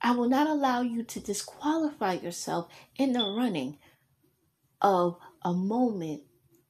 I 0.01 0.12
will 0.12 0.29
not 0.29 0.48
allow 0.48 0.81
you 0.81 1.03
to 1.03 1.20
disqualify 1.20 2.13
yourself 2.13 2.67
in 2.98 3.13
the 3.13 3.24
running 3.24 3.77
of 4.81 5.17
a 5.43 5.53
moment 5.53 6.23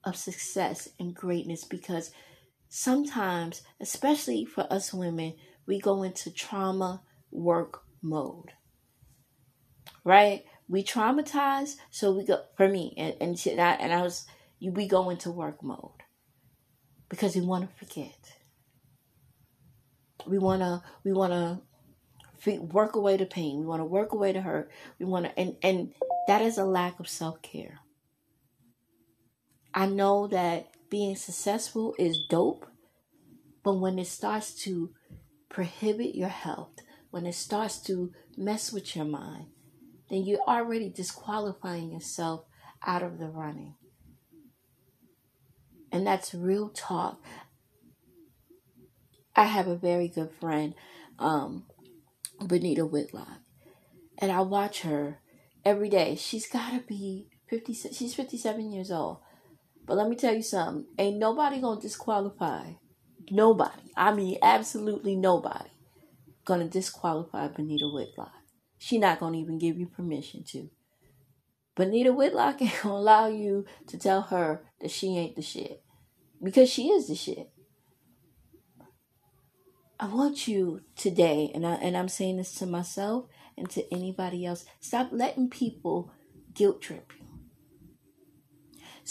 of 0.03 0.15
success 0.15 0.89
and 0.99 1.15
greatness 1.15 1.63
because 1.63 2.11
sometimes, 2.69 3.61
especially 3.79 4.45
for 4.45 4.71
us 4.71 4.93
women, 4.93 5.35
we 5.67 5.79
go 5.79 6.03
into 6.03 6.31
trauma 6.31 7.01
work 7.31 7.81
mode. 8.01 8.51
Right? 10.03 10.43
We 10.67 10.83
traumatize, 10.83 11.75
so 11.89 12.13
we 12.13 12.25
go 12.25 12.43
for 12.55 12.67
me 12.67 12.93
and 12.97 13.15
and, 13.19 13.59
I, 13.59 13.73
and 13.73 13.93
I 13.93 14.01
was 14.01 14.25
we 14.61 14.87
go 14.87 15.09
into 15.09 15.31
work 15.31 15.61
mode 15.61 16.03
because 17.09 17.35
we 17.35 17.41
want 17.41 17.69
to 17.69 17.85
forget. 17.85 18.37
We 20.25 20.37
wanna 20.37 20.83
we 21.03 21.13
wanna 21.13 21.61
work 22.47 22.95
away 22.95 23.17
the 23.17 23.25
pain. 23.25 23.59
We 23.59 23.65
want 23.65 23.81
to 23.81 23.85
work 23.85 24.13
away 24.13 24.31
the 24.31 24.41
hurt. 24.41 24.71
We 24.99 25.05
want 25.05 25.25
to, 25.25 25.39
and 25.39 25.55
and 25.61 25.93
that 26.27 26.41
is 26.41 26.57
a 26.57 26.65
lack 26.65 26.99
of 26.99 27.07
self 27.07 27.41
care. 27.41 27.80
I 29.73 29.85
know 29.85 30.27
that 30.27 30.67
being 30.89 31.15
successful 31.15 31.95
is 31.97 32.25
dope, 32.29 32.65
but 33.63 33.75
when 33.75 33.97
it 33.97 34.07
starts 34.07 34.53
to 34.63 34.91
prohibit 35.49 36.15
your 36.15 36.29
health, 36.29 36.79
when 37.09 37.25
it 37.25 37.35
starts 37.35 37.79
to 37.83 38.11
mess 38.37 38.73
with 38.73 38.95
your 38.95 39.05
mind, 39.05 39.47
then 40.09 40.25
you're 40.25 40.41
already 40.47 40.89
disqualifying 40.89 41.91
yourself 41.91 42.45
out 42.85 43.03
of 43.03 43.17
the 43.17 43.27
running. 43.27 43.75
And 45.91 46.05
that's 46.05 46.33
real 46.33 46.69
talk. 46.69 47.23
I 49.35 49.45
have 49.45 49.67
a 49.67 49.75
very 49.75 50.09
good 50.09 50.31
friend, 50.39 50.73
um, 51.17 51.65
Benita 52.45 52.85
Whitlock, 52.85 53.39
and 54.17 54.31
I 54.31 54.41
watch 54.41 54.81
her 54.81 55.19
every 55.63 55.89
day. 55.89 56.15
She's 56.15 56.47
got 56.47 56.71
to 56.71 56.81
be 56.81 57.29
50, 57.49 57.73
she's 57.73 58.13
57 58.13 58.71
years 58.71 58.91
old 58.91 59.19
but 59.85 59.97
let 59.97 60.09
me 60.09 60.15
tell 60.15 60.33
you 60.33 60.41
something. 60.41 60.85
Ain't 60.97 61.17
nobody 61.17 61.59
gonna 61.59 61.81
disqualify. 61.81 62.73
Nobody. 63.29 63.91
I 63.95 64.13
mean 64.13 64.38
absolutely 64.41 65.15
nobody 65.15 65.69
gonna 66.45 66.67
disqualify 66.67 67.47
Benita 67.47 67.88
Whitlock. 67.88 68.33
She 68.77 68.97
not 68.97 69.19
gonna 69.19 69.38
even 69.38 69.57
give 69.57 69.77
you 69.77 69.88
permission 69.88 70.43
to. 70.50 70.69
Benita 71.75 72.11
Whitlock 72.11 72.61
ain't 72.61 72.81
gonna 72.81 72.95
allow 72.95 73.27
you 73.27 73.65
to 73.88 73.97
tell 73.97 74.23
her 74.23 74.63
that 74.81 74.91
she 74.91 75.17
ain't 75.17 75.35
the 75.35 75.41
shit. 75.41 75.83
Because 76.43 76.69
she 76.69 76.89
is 76.89 77.07
the 77.07 77.15
shit. 77.15 77.51
I 80.00 80.07
want 80.07 80.47
you 80.47 80.81
today, 80.95 81.51
and 81.53 81.65
I 81.65 81.75
and 81.75 81.95
I'm 81.95 82.09
saying 82.09 82.38
this 82.38 82.55
to 82.55 82.65
myself 82.65 83.25
and 83.55 83.69
to 83.69 83.93
anybody 83.93 84.45
else, 84.45 84.65
stop 84.79 85.09
letting 85.11 85.50
people 85.50 86.11
guilt 86.55 86.81
trip 86.81 87.11
you. 87.19 87.25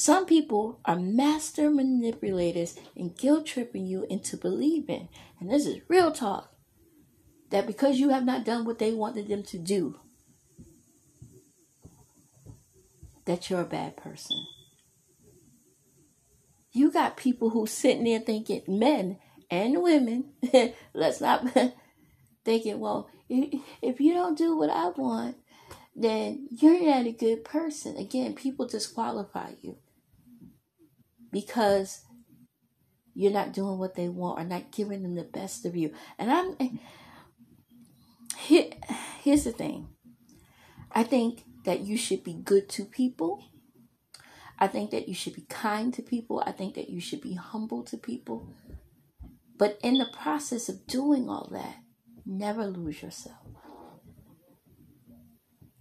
Some 0.00 0.24
people 0.24 0.80
are 0.86 0.98
master 0.98 1.70
manipulators 1.70 2.74
and 2.96 3.14
guilt 3.14 3.44
tripping 3.44 3.84
you 3.84 4.06
into 4.08 4.38
believing, 4.38 5.10
and 5.38 5.50
this 5.50 5.66
is 5.66 5.82
real 5.88 6.10
talk, 6.10 6.54
that 7.50 7.66
because 7.66 7.98
you 8.00 8.08
have 8.08 8.24
not 8.24 8.46
done 8.46 8.64
what 8.64 8.78
they 8.78 8.94
wanted 8.94 9.28
them 9.28 9.42
to 9.42 9.58
do, 9.58 10.00
that 13.26 13.50
you're 13.50 13.60
a 13.60 13.64
bad 13.66 13.98
person. 13.98 14.38
You 16.72 16.90
got 16.90 17.18
people 17.18 17.50
who 17.50 17.66
sitting 17.66 18.04
there 18.04 18.20
thinking, 18.20 18.62
men 18.66 19.18
and 19.50 19.82
women, 19.82 20.30
let's 20.94 21.20
not 21.20 21.46
thinking, 22.46 22.80
well, 22.80 23.10
if 23.28 24.00
you 24.00 24.14
don't 24.14 24.38
do 24.38 24.56
what 24.56 24.70
I 24.70 24.88
want, 24.88 25.36
then 25.94 26.48
you're 26.50 26.86
not 26.86 27.04
a 27.04 27.12
good 27.12 27.44
person. 27.44 27.98
Again, 27.98 28.32
people 28.32 28.66
disqualify 28.66 29.50
you 29.60 29.76
because 31.30 32.02
you're 33.14 33.32
not 33.32 33.52
doing 33.52 33.78
what 33.78 33.94
they 33.94 34.08
want 34.08 34.40
or 34.40 34.44
not 34.44 34.70
giving 34.72 35.02
them 35.02 35.14
the 35.14 35.24
best 35.24 35.64
of 35.64 35.76
you. 35.76 35.92
And 36.18 36.30
I'm 36.30 36.80
here, 38.38 38.70
here's 39.22 39.44
the 39.44 39.52
thing. 39.52 39.88
I 40.92 41.02
think 41.02 41.44
that 41.64 41.80
you 41.80 41.96
should 41.96 42.24
be 42.24 42.34
good 42.34 42.68
to 42.70 42.84
people. 42.84 43.44
I 44.58 44.66
think 44.66 44.90
that 44.90 45.08
you 45.08 45.14
should 45.14 45.34
be 45.34 45.46
kind 45.48 45.92
to 45.94 46.02
people. 46.02 46.42
I 46.44 46.52
think 46.52 46.74
that 46.74 46.90
you 46.90 47.00
should 47.00 47.20
be 47.20 47.34
humble 47.34 47.82
to 47.84 47.96
people. 47.96 48.48
But 49.56 49.78
in 49.82 49.98
the 49.98 50.06
process 50.06 50.68
of 50.68 50.86
doing 50.86 51.28
all 51.28 51.48
that, 51.52 51.76
never 52.24 52.66
lose 52.66 53.02
yourself. 53.02 53.36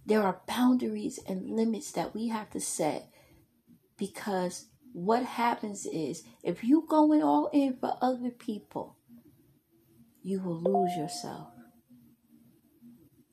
There 0.04 0.22
are 0.22 0.40
boundaries 0.46 1.18
and 1.26 1.50
limits 1.50 1.92
that 1.92 2.14
we 2.14 2.28
have 2.28 2.50
to 2.50 2.60
set 2.60 3.08
because 3.96 4.66
what 4.92 5.24
happens 5.24 5.86
is 5.86 6.22
if 6.42 6.64
you 6.64 6.84
going 6.88 7.22
all 7.22 7.48
in 7.52 7.76
for 7.76 7.96
other 8.00 8.30
people, 8.30 8.96
you 10.22 10.40
will 10.40 10.60
lose 10.60 10.96
yourself. 10.96 11.48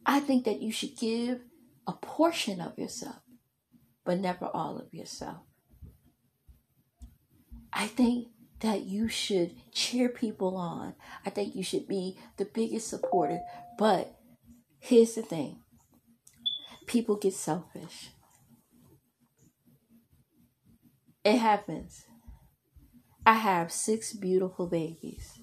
I 0.06 0.20
think 0.20 0.46
that 0.46 0.62
you 0.62 0.72
should 0.72 0.98
give 0.98 1.42
a 1.86 1.94
portion 1.94 2.62
of 2.62 2.78
yourself, 2.78 3.22
but 4.06 4.20
never 4.20 4.46
all 4.46 4.78
of 4.78 4.94
yourself. 4.94 5.42
I 7.74 7.88
think 7.88 8.30
that 8.62 8.84
you 8.84 9.08
should 9.08 9.56
cheer 9.72 10.10
people 10.10 10.56
on. 10.56 10.96
I 11.26 11.30
think 11.30 11.56
you 11.56 11.64
should 11.64 11.88
be 11.88 12.18
the 12.38 12.46
biggest 12.46 12.88
supporter. 12.88 13.40
But 13.78 14.16
here's 14.80 15.16
the 15.16 15.22
thing 15.22 15.60
people 16.88 17.18
get 17.18 17.34
selfish. 17.34 18.12
It 21.28 21.40
happens. 21.40 22.06
I 23.26 23.34
have 23.34 23.70
six 23.70 24.14
beautiful 24.14 24.66
babies. 24.66 25.42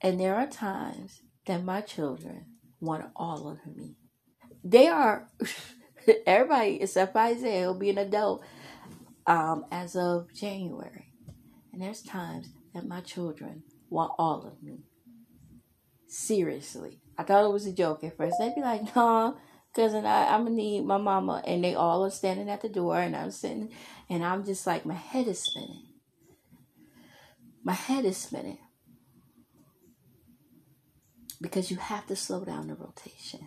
And 0.00 0.20
there 0.20 0.36
are 0.36 0.46
times 0.46 1.20
that 1.46 1.64
my 1.64 1.80
children 1.80 2.46
want 2.80 3.06
all 3.16 3.48
of 3.48 3.58
me. 3.76 3.96
They 4.62 4.86
are, 4.86 5.28
everybody 6.26 6.80
except 6.80 7.16
Isaiah 7.16 7.66
will 7.66 7.78
be 7.80 7.90
an 7.90 7.98
adult 7.98 8.44
um, 9.26 9.64
as 9.72 9.96
of 9.96 10.32
January. 10.32 11.12
And 11.72 11.82
there's 11.82 12.00
times 12.00 12.50
that 12.72 12.86
my 12.86 13.00
children 13.00 13.64
want 13.90 14.12
all 14.16 14.46
of 14.46 14.62
me. 14.62 14.84
Seriously. 16.06 17.00
I 17.18 17.24
thought 17.24 17.46
it 17.46 17.52
was 17.52 17.66
a 17.66 17.72
joke 17.72 18.04
at 18.04 18.16
first. 18.16 18.36
They'd 18.38 18.54
be 18.54 18.60
like, 18.60 18.94
no, 18.94 19.36
cousin, 19.74 20.06
I, 20.06 20.34
I'm 20.34 20.44
gonna 20.44 20.56
need 20.56 20.84
my 20.84 20.98
mama, 20.98 21.42
and 21.46 21.64
they 21.64 21.74
all 21.74 22.04
are 22.04 22.10
standing 22.10 22.50
at 22.50 22.62
the 22.62 22.68
door, 22.68 22.98
and 22.98 23.16
I'm 23.16 23.30
sitting, 23.30 23.70
and 24.08 24.24
I'm 24.24 24.44
just 24.44 24.66
like, 24.66 24.86
my 24.86 24.94
head 24.94 25.26
is 25.26 25.40
spinning. 25.40 25.82
My 27.64 27.74
head 27.74 28.04
is 28.04 28.16
spinning 28.16 28.58
because 31.40 31.70
you 31.70 31.76
have 31.76 32.06
to 32.06 32.16
slow 32.16 32.44
down 32.44 32.68
the 32.68 32.74
rotation. 32.74 33.40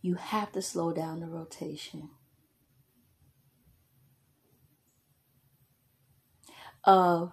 You 0.00 0.14
have 0.14 0.52
to 0.52 0.62
slow 0.62 0.92
down 0.92 1.20
the 1.20 1.26
rotation. 1.26 2.10
Of 6.84 7.32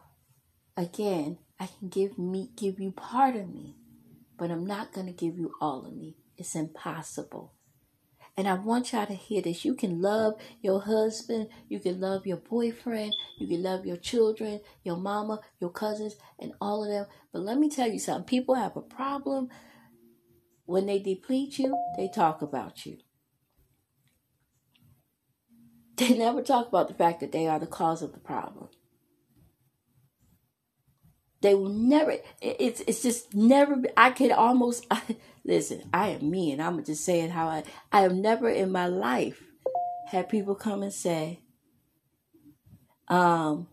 again, 0.75 1.37
I 1.59 1.67
can 1.67 1.89
give 1.89 2.17
me 2.17 2.49
give 2.55 2.79
you 2.79 2.91
part 2.91 3.35
of 3.35 3.53
me, 3.53 3.77
but 4.37 4.51
I'm 4.51 4.65
not 4.65 4.93
going 4.93 5.07
to 5.07 5.13
give 5.13 5.37
you 5.37 5.53
all 5.61 5.85
of 5.85 5.95
me. 5.95 6.17
It's 6.37 6.55
impossible. 6.55 7.53
And 8.37 8.49
I 8.49 8.55
want 8.55 8.91
y'all 8.91 9.05
to 9.05 9.13
hear 9.13 9.41
this. 9.41 9.63
You 9.63 9.75
can 9.75 10.01
love 10.01 10.33
your 10.61 10.81
husband, 10.81 11.47
you 11.69 11.79
can 11.79 12.01
love 12.01 12.27
your 12.27 12.37
boyfriend, 12.37 13.15
you 13.37 13.47
can 13.47 13.63
love 13.63 13.85
your 13.85 13.95
children, 13.95 14.59
your 14.83 14.97
mama, 14.97 15.39
your 15.61 15.69
cousins, 15.69 16.17
and 16.37 16.51
all 16.59 16.83
of 16.83 16.89
them. 16.89 17.05
But 17.31 17.43
let 17.43 17.57
me 17.57 17.69
tell 17.69 17.87
you 17.87 17.99
something 17.99 18.25
people 18.25 18.55
have 18.55 18.75
a 18.75 18.81
problem. 18.81 19.49
When 20.65 20.87
they 20.87 20.99
deplete 20.99 21.59
you, 21.59 21.77
they 21.95 22.09
talk 22.13 22.41
about 22.41 22.85
you. 22.85 22.97
They 25.95 26.09
never 26.17 26.41
talk 26.41 26.67
about 26.67 26.89
the 26.89 26.93
fact 26.93 27.21
that 27.21 27.31
they 27.31 27.47
are 27.47 27.59
the 27.59 27.67
cause 27.67 28.01
of 28.01 28.11
the 28.11 28.19
problem. 28.19 28.64
They 31.45 31.53
will 31.53 31.69
never. 31.69 32.15
It's 32.41 32.81
it's 32.87 33.03
just 33.03 33.35
never. 33.35 33.83
I 33.95 34.09
could 34.09 34.31
almost 34.31 34.83
I, 34.89 34.99
listen. 35.45 35.87
I 35.93 36.07
am 36.07 36.27
me, 36.27 36.51
and 36.51 36.59
I'm 36.59 36.83
just 36.83 37.05
saying 37.05 37.29
how 37.29 37.47
I. 37.49 37.63
I 37.91 38.01
have 38.01 38.15
never 38.15 38.49
in 38.49 38.71
my 38.71 38.87
life 38.87 39.43
had 40.07 40.27
people 40.27 40.55
come 40.55 40.81
and 40.81 40.91
say, 40.91 41.41
um, 43.09 43.67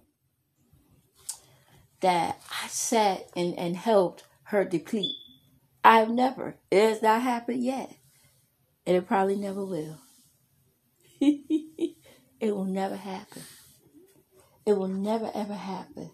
that 2.02 2.42
I 2.62 2.68
sat 2.68 3.30
and 3.34 3.58
and 3.58 3.74
helped 3.74 4.24
her 4.42 4.66
deplete. 4.66 5.16
I 5.82 6.00
have 6.00 6.10
never. 6.10 6.56
It 6.70 6.90
has 6.90 7.00
not 7.00 7.22
happened 7.22 7.64
yet, 7.64 7.90
and 8.86 8.98
it 8.98 9.06
probably 9.06 9.36
never 9.36 9.64
will. 9.64 9.98
it 11.22 11.96
will 12.42 12.66
never 12.66 12.96
happen. 12.96 13.40
It 14.66 14.74
will 14.74 14.88
never 14.88 15.30
ever 15.34 15.54
happen. 15.54 16.10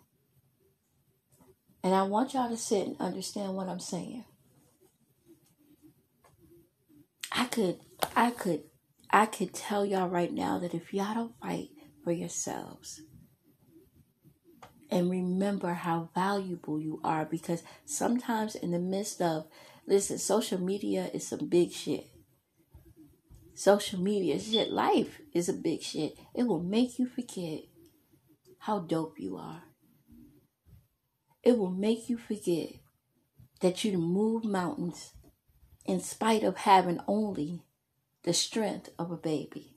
And 1.89 1.97
I 1.97 2.03
want 2.03 2.35
y'all 2.35 2.51
to 2.51 2.57
sit 2.59 2.87
and 2.87 3.01
understand 3.01 3.55
what 3.55 3.67
I'm 3.67 3.81
saying. 3.81 4.27
I 7.33 7.47
could, 7.47 7.79
I 8.15 8.31
could, 8.31 8.65
I 9.11 9.25
could 9.25 9.55
tell 9.55 9.87
y'all 9.87 10.11
right 10.11 10.31
now 10.31 10.59
that 10.59 10.75
if 10.75 10.93
y'all 10.93 11.15
don't 11.15 11.41
fight 11.41 11.71
for 12.05 12.13
yourselves 12.13 13.01
and 14.91 15.11
remember 15.11 15.73
how 15.73 16.11
valuable 16.15 16.79
you 16.79 17.01
are, 17.03 17.25
because 17.25 17.63
sometimes 17.87 18.55
in 18.55 18.73
the 18.73 18.79
midst 18.79 19.23
of, 19.23 19.47
listen, 19.87 20.19
social 20.19 20.61
media 20.61 21.09
is 21.15 21.27
some 21.27 21.49
big 21.49 21.73
shit. 21.73 22.05
Social 23.55 23.99
media 23.99 24.39
shit, 24.39 24.71
life 24.71 25.23
is 25.33 25.49
a 25.49 25.55
big 25.55 25.81
shit. 25.81 26.19
It 26.35 26.43
will 26.43 26.63
make 26.63 26.99
you 26.99 27.07
forget 27.07 27.61
how 28.59 28.81
dope 28.81 29.19
you 29.19 29.39
are 29.39 29.63
it 31.49 31.57
will 31.57 31.71
make 31.71 32.11
you 32.11 32.19
forget 32.19 32.75
that 33.63 33.83
you 33.83 33.97
move 33.97 34.45
mountains 34.45 35.15
in 35.87 35.99
spite 35.99 36.43
of 36.43 36.59
having 36.59 37.01
only 37.09 37.63
the 38.25 38.35
strength 38.35 38.91
of 38.99 39.11
a 39.11 39.17
baby. 39.17 39.73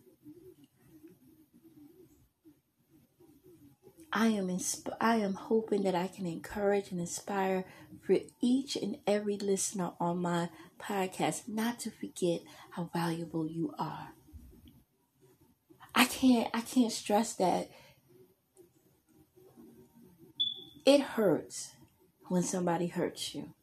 I 4.12 4.28
am 4.28 4.50
insp- 4.50 4.98
I 5.00 5.16
am 5.20 5.36
hoping 5.36 5.84
that 5.84 5.96
I 5.96 6.08
can 6.08 6.26
encourage 6.26 6.92
and 6.92 7.00
inspire 7.00 7.64
for 8.06 8.18
each 8.42 8.76
and 8.76 8.98
every 9.08 9.38
listener 9.38 9.92
on 9.98 10.18
my 10.18 10.50
podcast 10.78 11.48
not 11.48 11.80
to 11.80 11.90
forget 11.90 12.42
how 12.72 12.90
valuable 12.94 13.48
you 13.48 13.74
are. 13.80 14.10
I 15.96 16.04
can't 16.04 16.50
I 16.54 16.60
can't 16.60 16.92
stress 16.92 17.34
that 17.36 17.70
it 20.86 21.02
hurts 21.02 21.72
when 22.28 22.44
somebody 22.44 22.88
hurts 22.88 23.36
you. 23.36 23.54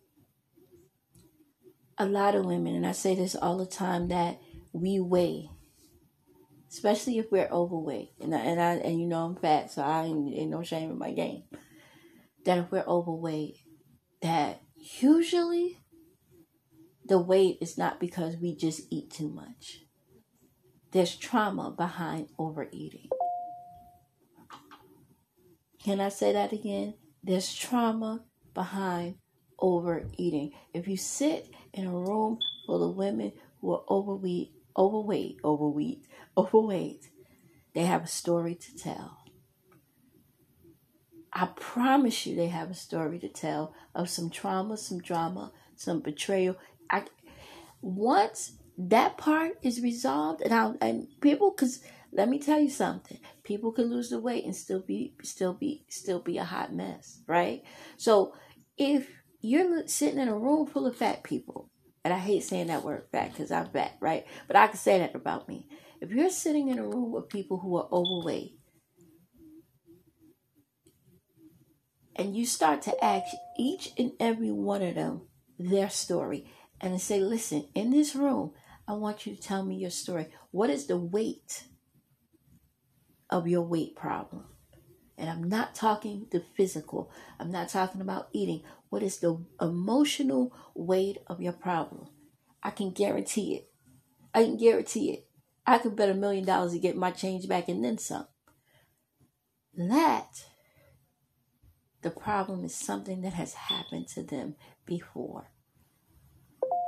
A 1.97 2.07
lot 2.07 2.35
of 2.35 2.45
women, 2.45 2.75
and 2.75 2.87
I 2.87 2.93
say 2.93 3.15
this 3.15 3.35
all 3.35 3.59
the 3.59 3.67
time, 3.67 4.09
that 4.09 4.41
we 4.73 5.01
weigh, 5.01 5.51
especially 6.71 7.19
if 7.19 7.33
we're 7.33 7.49
overweight. 7.51 8.11
And 8.21 8.35
I, 8.35 8.39
and 8.39 8.61
I 8.61 8.75
and 8.75 9.01
you 9.01 9.07
know 9.07 9.25
I'm 9.25 9.37
fat, 9.37 9.71
so 9.71 9.83
I 9.83 10.05
ain't, 10.05 10.35
ain't 10.35 10.51
no 10.51 10.63
shame 10.63 10.91
in 10.91 10.99
my 10.99 11.13
game. 11.13 11.43
That 12.45 12.59
if 12.59 12.71
we're 12.71 12.85
overweight, 12.87 13.57
that 14.23 14.63
usually 15.01 15.81
the 17.05 17.19
weight 17.19 17.59
is 17.61 17.77
not 17.77 17.99
because 17.99 18.37
we 18.37 18.55
just 18.55 18.83
eat 18.91 19.11
too 19.11 19.29
much. 19.29 19.81
There's 20.93 21.17
trauma 21.17 21.75
behind 21.77 22.29
overeating. 22.39 23.09
Can 25.83 26.01
I 26.01 26.11
say 26.11 26.33
that 26.33 26.53
again? 26.53 26.95
There's 27.29 27.55
trauma 27.55 28.25
behind 28.55 29.17
overeating. 29.59 30.53
If 30.73 30.89
you 30.89 30.97
sit 30.97 31.51
in 31.75 31.85
a 31.85 31.93
room 31.93 32.39
full 32.65 32.89
of 32.89 32.97
women 32.97 33.33
who 33.61 33.75
are 33.75 33.83
overweight, 33.91 34.53
overweight, 34.75 35.37
overweight, 35.45 36.07
overweight, 36.39 37.11
they 37.75 37.85
have 37.85 38.03
a 38.03 38.07
story 38.07 38.55
to 38.55 38.75
tell. 38.75 39.19
I 41.31 41.51
promise 41.55 42.25
you 42.25 42.35
they 42.35 42.49
have 42.49 42.71
a 42.71 42.75
story 42.75 43.19
to 43.19 43.29
tell 43.29 43.75
of 43.95 44.09
some 44.09 44.31
trauma, 44.31 44.79
some 44.79 44.99
drama, 44.99 45.53
some 45.77 46.01
betrayal. 46.01 46.57
I 46.89 47.05
once 47.83 48.53
that 48.79 49.19
part 49.19 49.59
is 49.63 49.83
resolved 49.83 50.41
and 50.41 50.55
I 50.55 50.73
and 50.81 51.09
people 51.21 51.51
cuz 51.51 51.83
let 52.13 52.29
me 52.29 52.39
tell 52.39 52.61
you 52.61 52.71
something. 52.71 53.19
People 53.45 53.73
can 53.73 53.91
lose 53.91 54.11
the 54.11 54.21
weight 54.21 54.45
and 54.45 54.55
still 54.55 54.81
be 54.81 55.15
still 55.23 55.55
be 55.55 55.85
still 55.89 56.21
be 56.21 56.39
a 56.39 56.45
hot 56.45 56.75
mess, 56.75 57.21
right? 57.27 57.63
So 57.97 58.35
if 58.77 59.09
you're 59.41 59.87
sitting 59.87 60.19
in 60.19 60.29
a 60.29 60.39
room 60.39 60.67
full 60.67 60.87
of 60.87 60.97
fat 60.97 61.23
people, 61.23 61.71
and 62.05 62.13
I 62.15 62.19
hate 62.19 62.43
saying 62.43 62.69
that 62.69 62.85
word 62.85 63.05
fat 63.13 63.33
because 63.33 63.51
I'm 63.51 63.71
fat, 63.71 63.97
right? 64.01 64.27
But 64.47 64.57
I 64.57 64.67
can 64.69 64.77
say 64.77 64.99
that 64.99 65.15
about 65.15 65.49
me. 65.49 65.69
If 66.01 66.11
you're 66.11 66.31
sitting 66.31 66.69
in 66.69 66.79
a 66.79 66.87
room 66.87 67.13
with 67.13 67.29
people 67.29 67.59
who 67.59 67.77
are 67.77 67.89
overweight, 67.93 68.57
and 72.17 72.35
you 72.35 72.47
start 72.47 72.83
to 72.83 73.05
ask 73.05 73.27
each 73.59 73.93
and 73.97 74.13
every 74.19 74.51
one 74.51 74.83
of 74.83 74.95
them 74.97 75.23
their 75.59 75.91
story, 75.91 76.47
and 76.81 77.01
say, 77.01 77.21
listen, 77.21 77.69
in 77.75 77.91
this 77.91 78.15
room, 78.15 78.53
I 78.87 78.93
want 78.93 79.27
you 79.27 79.35
to 79.35 79.41
tell 79.43 79.65
me 79.65 79.77
your 79.77 79.91
story. 79.91 80.29
What 80.51 80.71
is 80.71 80.87
the 80.87 80.97
weight 80.97 81.65
of 83.31 83.49
your 83.49 83.63
weight 83.63 83.97
problem. 83.97 84.45
And 85.17 85.29
I'm 85.29 85.49
not 85.49 85.75
talking 85.75 86.27
the 86.31 86.43
physical, 86.57 87.11
I'm 87.41 87.51
not 87.51 87.69
talking 87.69 88.01
about 88.01 88.29
eating. 88.33 88.63
What 88.89 89.03
is 89.03 89.19
the 89.19 89.45
emotional 89.61 90.55
weight 90.75 91.19
of 91.27 91.43
your 91.43 91.53
problem? 91.53 92.09
I 92.63 92.71
can 92.71 92.93
guarantee 92.93 93.55
it. 93.57 93.71
I 94.33 94.45
can 94.45 94.57
guarantee 94.57 95.11
it. 95.11 95.27
I 95.67 95.79
could 95.79 95.97
bet 95.97 96.09
a 96.09 96.15
million 96.15 96.45
dollars 96.45 96.73
to 96.73 96.79
get 96.79 96.97
my 96.97 97.11
change 97.11 97.47
back 97.49 97.69
and 97.69 97.85
then 97.85 97.99
some. 97.99 98.27
That, 99.77 100.45
the 102.03 102.11
problem 102.11 102.65
is 102.65 102.75
something 102.75 103.21
that 103.23 103.35
has 103.35 103.55
happened 103.55 104.09
to 104.09 104.23
them 104.23 104.55
before. 104.87 105.51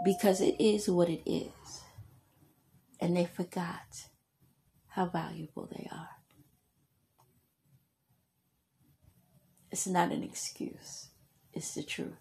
Because 0.04 0.40
it 0.40 0.56
is 0.58 0.88
what 0.88 1.08
it 1.10 1.28
is. 1.28 1.82
And 3.00 3.16
they 3.16 3.26
forgot 3.26 4.06
how 4.88 5.06
valuable 5.06 5.68
they 5.70 5.88
are. 5.92 6.19
It's 9.70 9.86
not 9.86 10.12
an 10.12 10.22
excuse, 10.22 11.08
it's 11.52 11.74
the 11.74 11.82
truth. 11.82 12.16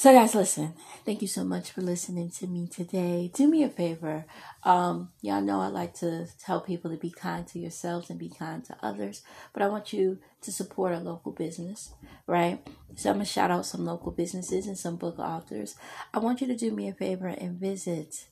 So, 0.00 0.14
guys, 0.14 0.34
listen. 0.34 0.72
Thank 1.04 1.20
you 1.20 1.28
so 1.28 1.44
much 1.44 1.72
for 1.72 1.82
listening 1.82 2.30
to 2.38 2.46
me 2.46 2.66
today. 2.66 3.30
Do 3.34 3.46
me 3.46 3.64
a 3.64 3.68
favor. 3.68 4.24
Um, 4.62 5.10
y'all 5.20 5.42
know 5.42 5.60
I 5.60 5.66
like 5.66 5.92
to 5.96 6.26
tell 6.42 6.62
people 6.62 6.90
to 6.90 6.96
be 6.96 7.10
kind 7.10 7.46
to 7.48 7.58
yourselves 7.58 8.08
and 8.08 8.18
be 8.18 8.30
kind 8.30 8.64
to 8.64 8.76
others, 8.82 9.22
but 9.52 9.62
I 9.62 9.68
want 9.68 9.92
you 9.92 10.18
to 10.40 10.52
support 10.52 10.94
a 10.94 11.00
local 11.00 11.32
business, 11.32 11.92
right? 12.26 12.66
So, 12.96 13.10
I'm 13.10 13.16
going 13.16 13.26
to 13.26 13.30
shout 13.30 13.50
out 13.50 13.66
some 13.66 13.84
local 13.84 14.10
businesses 14.10 14.66
and 14.66 14.78
some 14.78 14.96
book 14.96 15.18
authors. 15.18 15.74
I 16.14 16.18
want 16.18 16.40
you 16.40 16.46
to 16.46 16.56
do 16.56 16.70
me 16.70 16.88
a 16.88 16.94
favor 16.94 17.26
and 17.26 17.60
visit 17.60 18.26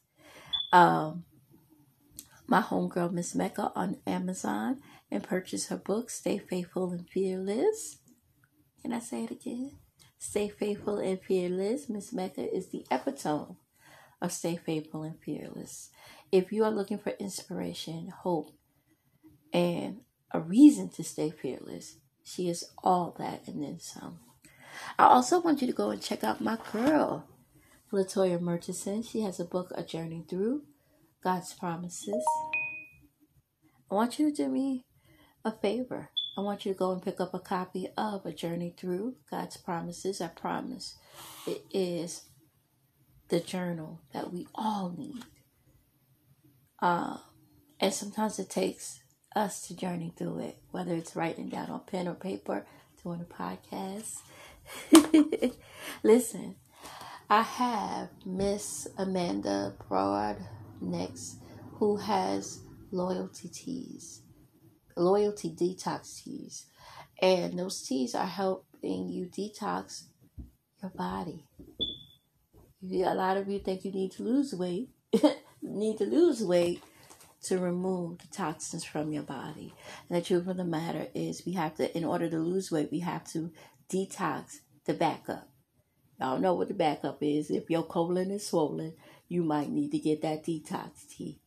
um, 0.73 1.25
my 2.47 2.62
homegirl, 2.62 3.12
Miss 3.12 3.35
Mecca, 3.35 3.73
on 3.75 3.99
Amazon 4.07 4.81
and 5.11 5.23
purchase 5.23 5.68
her 5.68 5.77
book, 5.77 6.11
Stay 6.11 6.38
Faithful 6.38 6.90
and 6.92 7.09
Fearless. 7.09 7.99
Can 8.83 8.92
I 8.92 9.01
say 9.01 9.25
it 9.25 9.31
again? 9.31 9.73
Stay 10.18 10.49
faithful 10.49 10.99
and 10.99 11.21
fearless. 11.21 11.88
Miss 11.88 12.12
Mecca 12.12 12.53
is 12.55 12.68
the 12.68 12.85
epitome 12.90 13.57
of 14.21 14.33
stay 14.33 14.57
faithful 14.57 15.03
and 15.03 15.18
fearless. 15.21 15.90
If 16.33 16.53
you 16.53 16.64
are 16.64 16.71
looking 16.71 16.99
for 16.99 17.11
inspiration, 17.11 18.09
hope, 18.09 18.51
and 19.53 20.01
a 20.33 20.40
reason 20.40 20.88
to 20.90 21.05
stay 21.05 21.31
fearless, 21.31 21.97
she 22.25 22.49
is 22.49 22.64
all 22.83 23.14
that 23.18 23.47
and 23.47 23.62
then 23.62 23.79
some. 23.79 24.18
I 24.99 25.05
also 25.05 25.40
want 25.40 25.61
you 25.61 25.66
to 25.66 25.73
go 25.73 25.90
and 25.90 26.03
check 26.03 26.25
out 26.25 26.40
my 26.40 26.59
girl, 26.73 27.25
Latoya 27.92 28.40
Murchison. 28.40 29.03
She 29.03 29.23
has 29.23 29.40
a 29.40 29.44
book, 29.44 29.73
A 29.75 29.83
Journey 29.83 30.25
Through 30.29 30.62
God's 31.23 31.55
Promises. 31.55 32.25
I 33.90 33.94
want 33.94 34.18
you 34.18 34.31
to 34.31 34.37
do 34.37 34.49
me 34.49 34.85
a 35.44 35.53
favor. 35.53 36.11
I 36.37 36.40
want 36.40 36.64
you 36.64 36.72
to 36.72 36.79
go 36.79 36.92
and 36.92 37.03
pick 37.03 37.20
up 37.20 37.35
a 37.35 37.40
copy 37.40 37.88
of 37.96 38.24
A 38.24 38.33
Journey 38.33 38.74
Through 38.77 39.16
God's 39.31 39.57
Promises. 39.57 40.20
I 40.20 40.29
promise 40.29 40.96
it 41.46 41.64
is 41.72 42.22
the 43.29 43.40
journal 43.40 44.01
that 44.12 44.33
we 44.33 44.46
all 44.55 44.94
need. 44.96 45.24
Uh, 46.81 47.18
and 47.81 47.92
sometimes 47.92 48.38
it 48.38 48.51
takes 48.51 49.01
us 49.35 49.66
to 49.66 49.77
journey 49.77 50.12
through 50.16 50.38
it, 50.40 50.59
whether 50.70 50.94
it's 50.94 51.16
writing 51.16 51.48
down 51.48 51.70
on 51.70 51.81
pen 51.87 52.09
or 52.09 52.14
paper, 52.14 52.66
doing 53.03 53.20
a 53.20 53.24
podcast. 53.24 54.20
Listen, 56.03 56.57
I 57.31 57.42
have 57.42 58.11
Miss 58.24 58.88
Amanda 58.96 59.74
Broad 59.88 60.38
next, 60.81 61.40
who 61.74 61.96
has 61.96 62.61
loyalty 62.90 63.48
teas, 63.48 64.22
loyalty 64.98 65.50
detox 65.50 66.22
teas. 66.22 66.66
And 67.20 67.58
those 67.58 67.82
teas 67.82 68.14
are 68.14 68.26
helping 68.26 69.08
you 69.08 69.26
detox 69.26 70.04
your 70.82 70.90
body. 70.90 71.44
A 72.82 73.14
lot 73.14 73.37
of 73.37 73.48
you 73.48 73.58
think 73.58 73.84
you 73.84 73.92
need 73.92 74.12
to 74.12 74.22
lose 74.22 74.54
weight, 74.54 74.90
need 75.62 75.98
to 75.98 76.04
lose 76.04 76.44
weight 76.44 76.82
to 77.42 77.58
remove 77.58 78.18
the 78.18 78.26
toxins 78.28 78.84
from 78.84 79.12
your 79.12 79.22
body. 79.22 79.74
And 80.08 80.18
the 80.18 80.24
truth 80.24 80.46
of 80.46 80.56
the 80.56 80.64
matter 80.64 81.08
is, 81.14 81.42
we 81.44 81.52
have 81.54 81.76
to, 81.76 81.96
in 81.96 82.04
order 82.04 82.28
to 82.28 82.38
lose 82.38 82.70
weight, 82.70 82.90
we 82.92 83.00
have 83.00 83.24
to 83.32 83.50
detox 83.90 84.58
the 84.84 84.94
backup. 84.94 85.48
Y'all 86.20 86.38
know 86.38 86.54
what 86.54 86.68
the 86.68 86.74
backup 86.74 87.18
is. 87.22 87.50
If 87.50 87.70
your 87.70 87.84
colon 87.84 88.30
is 88.30 88.46
swollen, 88.46 88.94
you 89.28 89.44
might 89.44 89.70
need 89.70 89.92
to 89.92 89.98
get 89.98 90.22
that 90.22 90.44
detox 90.44 91.08
tea. 91.08 91.40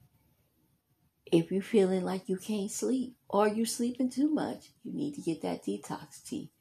If 1.32 1.52
you're 1.52 1.62
feeling 1.62 2.04
like 2.04 2.28
you 2.28 2.38
can't 2.38 2.70
sleep 2.70 3.16
or 3.30 3.48
you're 3.48 3.66
sleeping 3.66 4.10
too 4.10 4.30
much, 4.30 4.72
you 4.84 4.94
need 4.94 5.16
to 5.16 5.22
get 5.22 5.42
that 5.44 5.64
detox 5.64 6.24
tea. 6.26 6.52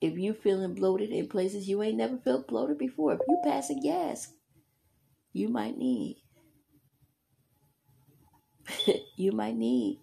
If 0.00 0.18
you're 0.18 0.34
feeling 0.34 0.74
bloated 0.74 1.10
in 1.10 1.28
places 1.28 1.68
you 1.68 1.82
ain't 1.82 1.96
never 1.96 2.18
felt 2.18 2.48
bloated 2.48 2.76
before, 2.76 3.14
if 3.14 3.20
you 3.26 3.38
passing 3.44 3.80
gas, 3.82 4.32
you 5.32 5.48
might 5.48 5.78
need 5.78 6.22
you 9.16 9.32
might 9.32 9.56
need 9.56 10.00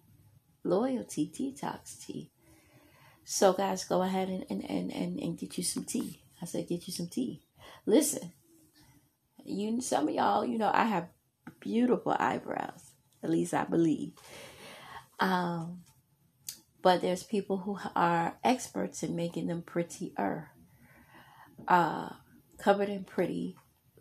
loyalty 0.64 1.30
detox 1.32 2.04
tea. 2.04 2.30
So 3.24 3.52
guys, 3.52 3.84
go 3.84 4.02
ahead 4.02 4.28
and, 4.28 4.44
and, 4.50 4.68
and, 4.68 4.92
and, 4.92 5.20
and 5.20 5.38
get 5.38 5.56
you 5.56 5.64
some 5.64 5.84
tea. 5.84 6.20
I 6.42 6.46
said 6.46 6.68
get 6.68 6.86
you 6.86 6.92
some 6.92 7.08
tea. 7.08 7.42
Listen, 7.86 8.32
you 9.44 9.80
some 9.80 10.08
of 10.08 10.14
y'all, 10.14 10.44
you 10.44 10.58
know, 10.58 10.70
I 10.72 10.84
have 10.84 11.08
beautiful 11.60 12.16
eyebrows. 12.18 12.89
At 13.22 13.30
least 13.30 13.54
I 13.54 13.64
believe. 13.64 14.12
Um, 15.18 15.82
but 16.82 17.02
there's 17.02 17.22
people 17.22 17.58
who 17.58 17.78
are 17.94 18.38
experts 18.42 19.02
in 19.02 19.14
making 19.14 19.46
them 19.46 19.62
prettier. 19.62 20.50
Uh, 21.68 22.10
covered 22.58 22.88
in 22.88 23.04
pretty, 23.04 23.56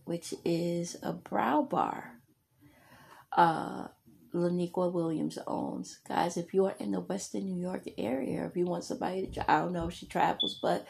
which 0.06 0.34
is 0.46 0.96
a 1.04 1.14
brow 1.14 1.62
bar. 1.62 2.22
Uh, 3.36 3.88
Laniqua 4.34 4.92
Williams 4.92 5.38
owns. 5.48 6.00
Guys, 6.08 6.38
if 6.38 6.54
you 6.54 6.66
are 6.66 6.76
in 6.80 6.92
the 6.92 7.00
Western 7.00 7.46
New 7.46 7.60
York 7.60 7.84
area, 7.98 8.46
if 8.46 8.56
you 8.56 8.66
want 8.66 8.84
somebody 8.84 9.28
to, 9.28 9.52
I 9.52 9.60
don't 9.60 9.74
know 9.74 9.88
if 9.88 9.94
she 9.96 10.06
travels, 10.06 10.60
but 10.62 10.88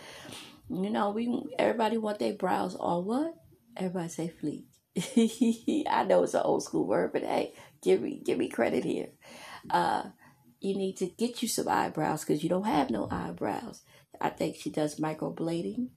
you 0.69 0.89
know, 0.89 1.11
we 1.11 1.43
everybody 1.57 1.97
want 1.97 2.19
their 2.19 2.33
brows 2.33 2.75
on 2.75 3.05
what? 3.05 3.33
Everybody 3.77 4.09
say 4.09 4.33
fleek. 4.41 4.65
I 5.89 6.03
know 6.03 6.23
it's 6.23 6.33
an 6.33 6.41
old 6.43 6.63
school 6.63 6.85
word, 6.85 7.13
but 7.13 7.23
hey, 7.23 7.53
give 7.81 8.01
me 8.01 8.21
give 8.23 8.37
me 8.37 8.49
credit 8.49 8.83
here. 8.83 9.09
Uh, 9.69 10.03
you 10.59 10.75
need 10.75 10.97
to 10.97 11.07
get 11.07 11.41
you 11.41 11.47
some 11.47 11.67
eyebrows 11.67 12.23
because 12.23 12.43
you 12.43 12.49
don't 12.49 12.65
have 12.65 12.89
no 12.89 13.07
eyebrows. 13.09 13.83
I 14.19 14.29
think 14.29 14.55
she 14.55 14.69
does 14.69 14.99
microblading. 14.99 15.89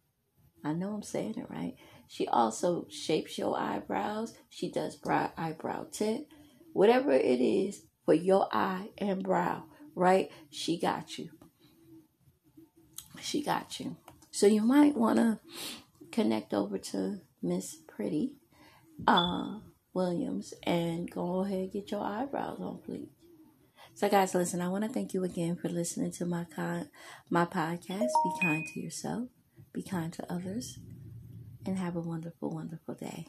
I 0.64 0.72
know 0.72 0.94
I'm 0.94 1.02
saying 1.02 1.34
it 1.38 1.50
right. 1.50 1.74
She 2.06 2.28
also 2.28 2.86
shapes 2.88 3.38
your 3.38 3.58
eyebrows. 3.58 4.34
She 4.48 4.70
does 4.70 4.96
brow 4.96 5.32
eyebrow 5.36 5.86
tint. 5.90 6.26
Whatever 6.72 7.12
it 7.12 7.40
is 7.40 7.82
for 8.04 8.14
your 8.14 8.48
eye 8.52 8.90
and 8.98 9.22
brow, 9.22 9.64
right? 9.94 10.30
She 10.50 10.78
got 10.78 11.18
you. 11.18 11.30
She 13.20 13.42
got 13.42 13.80
you. 13.80 13.96
So 14.30 14.46
you 14.46 14.62
might 14.62 14.96
want 14.96 15.18
to 15.18 15.40
connect 16.10 16.54
over 16.54 16.78
to 16.78 17.20
Miss 17.42 17.76
Pretty 17.88 18.34
uh, 19.06 19.58
Williams 19.94 20.54
and 20.62 21.10
go 21.10 21.40
ahead 21.40 21.58
and 21.58 21.72
get 21.72 21.90
your 21.90 22.02
eyebrows 22.04 22.60
on, 22.60 22.78
please. 22.84 23.08
So, 23.94 24.08
guys, 24.08 24.34
listen. 24.34 24.60
I 24.60 24.68
want 24.68 24.84
to 24.84 24.90
thank 24.90 25.12
you 25.12 25.22
again 25.24 25.56
for 25.56 25.68
listening 25.68 26.12
to 26.12 26.24
my 26.24 26.44
con- 26.44 26.88
my 27.28 27.44
podcast. 27.44 28.08
Be 28.24 28.32
kind 28.40 28.66
to 28.72 28.80
yourself, 28.80 29.28
be 29.72 29.82
kind 29.82 30.12
to 30.14 30.32
others, 30.32 30.78
and 31.66 31.78
have 31.78 31.96
a 31.96 32.00
wonderful, 32.00 32.50
wonderful 32.50 32.94
day. 32.94 33.26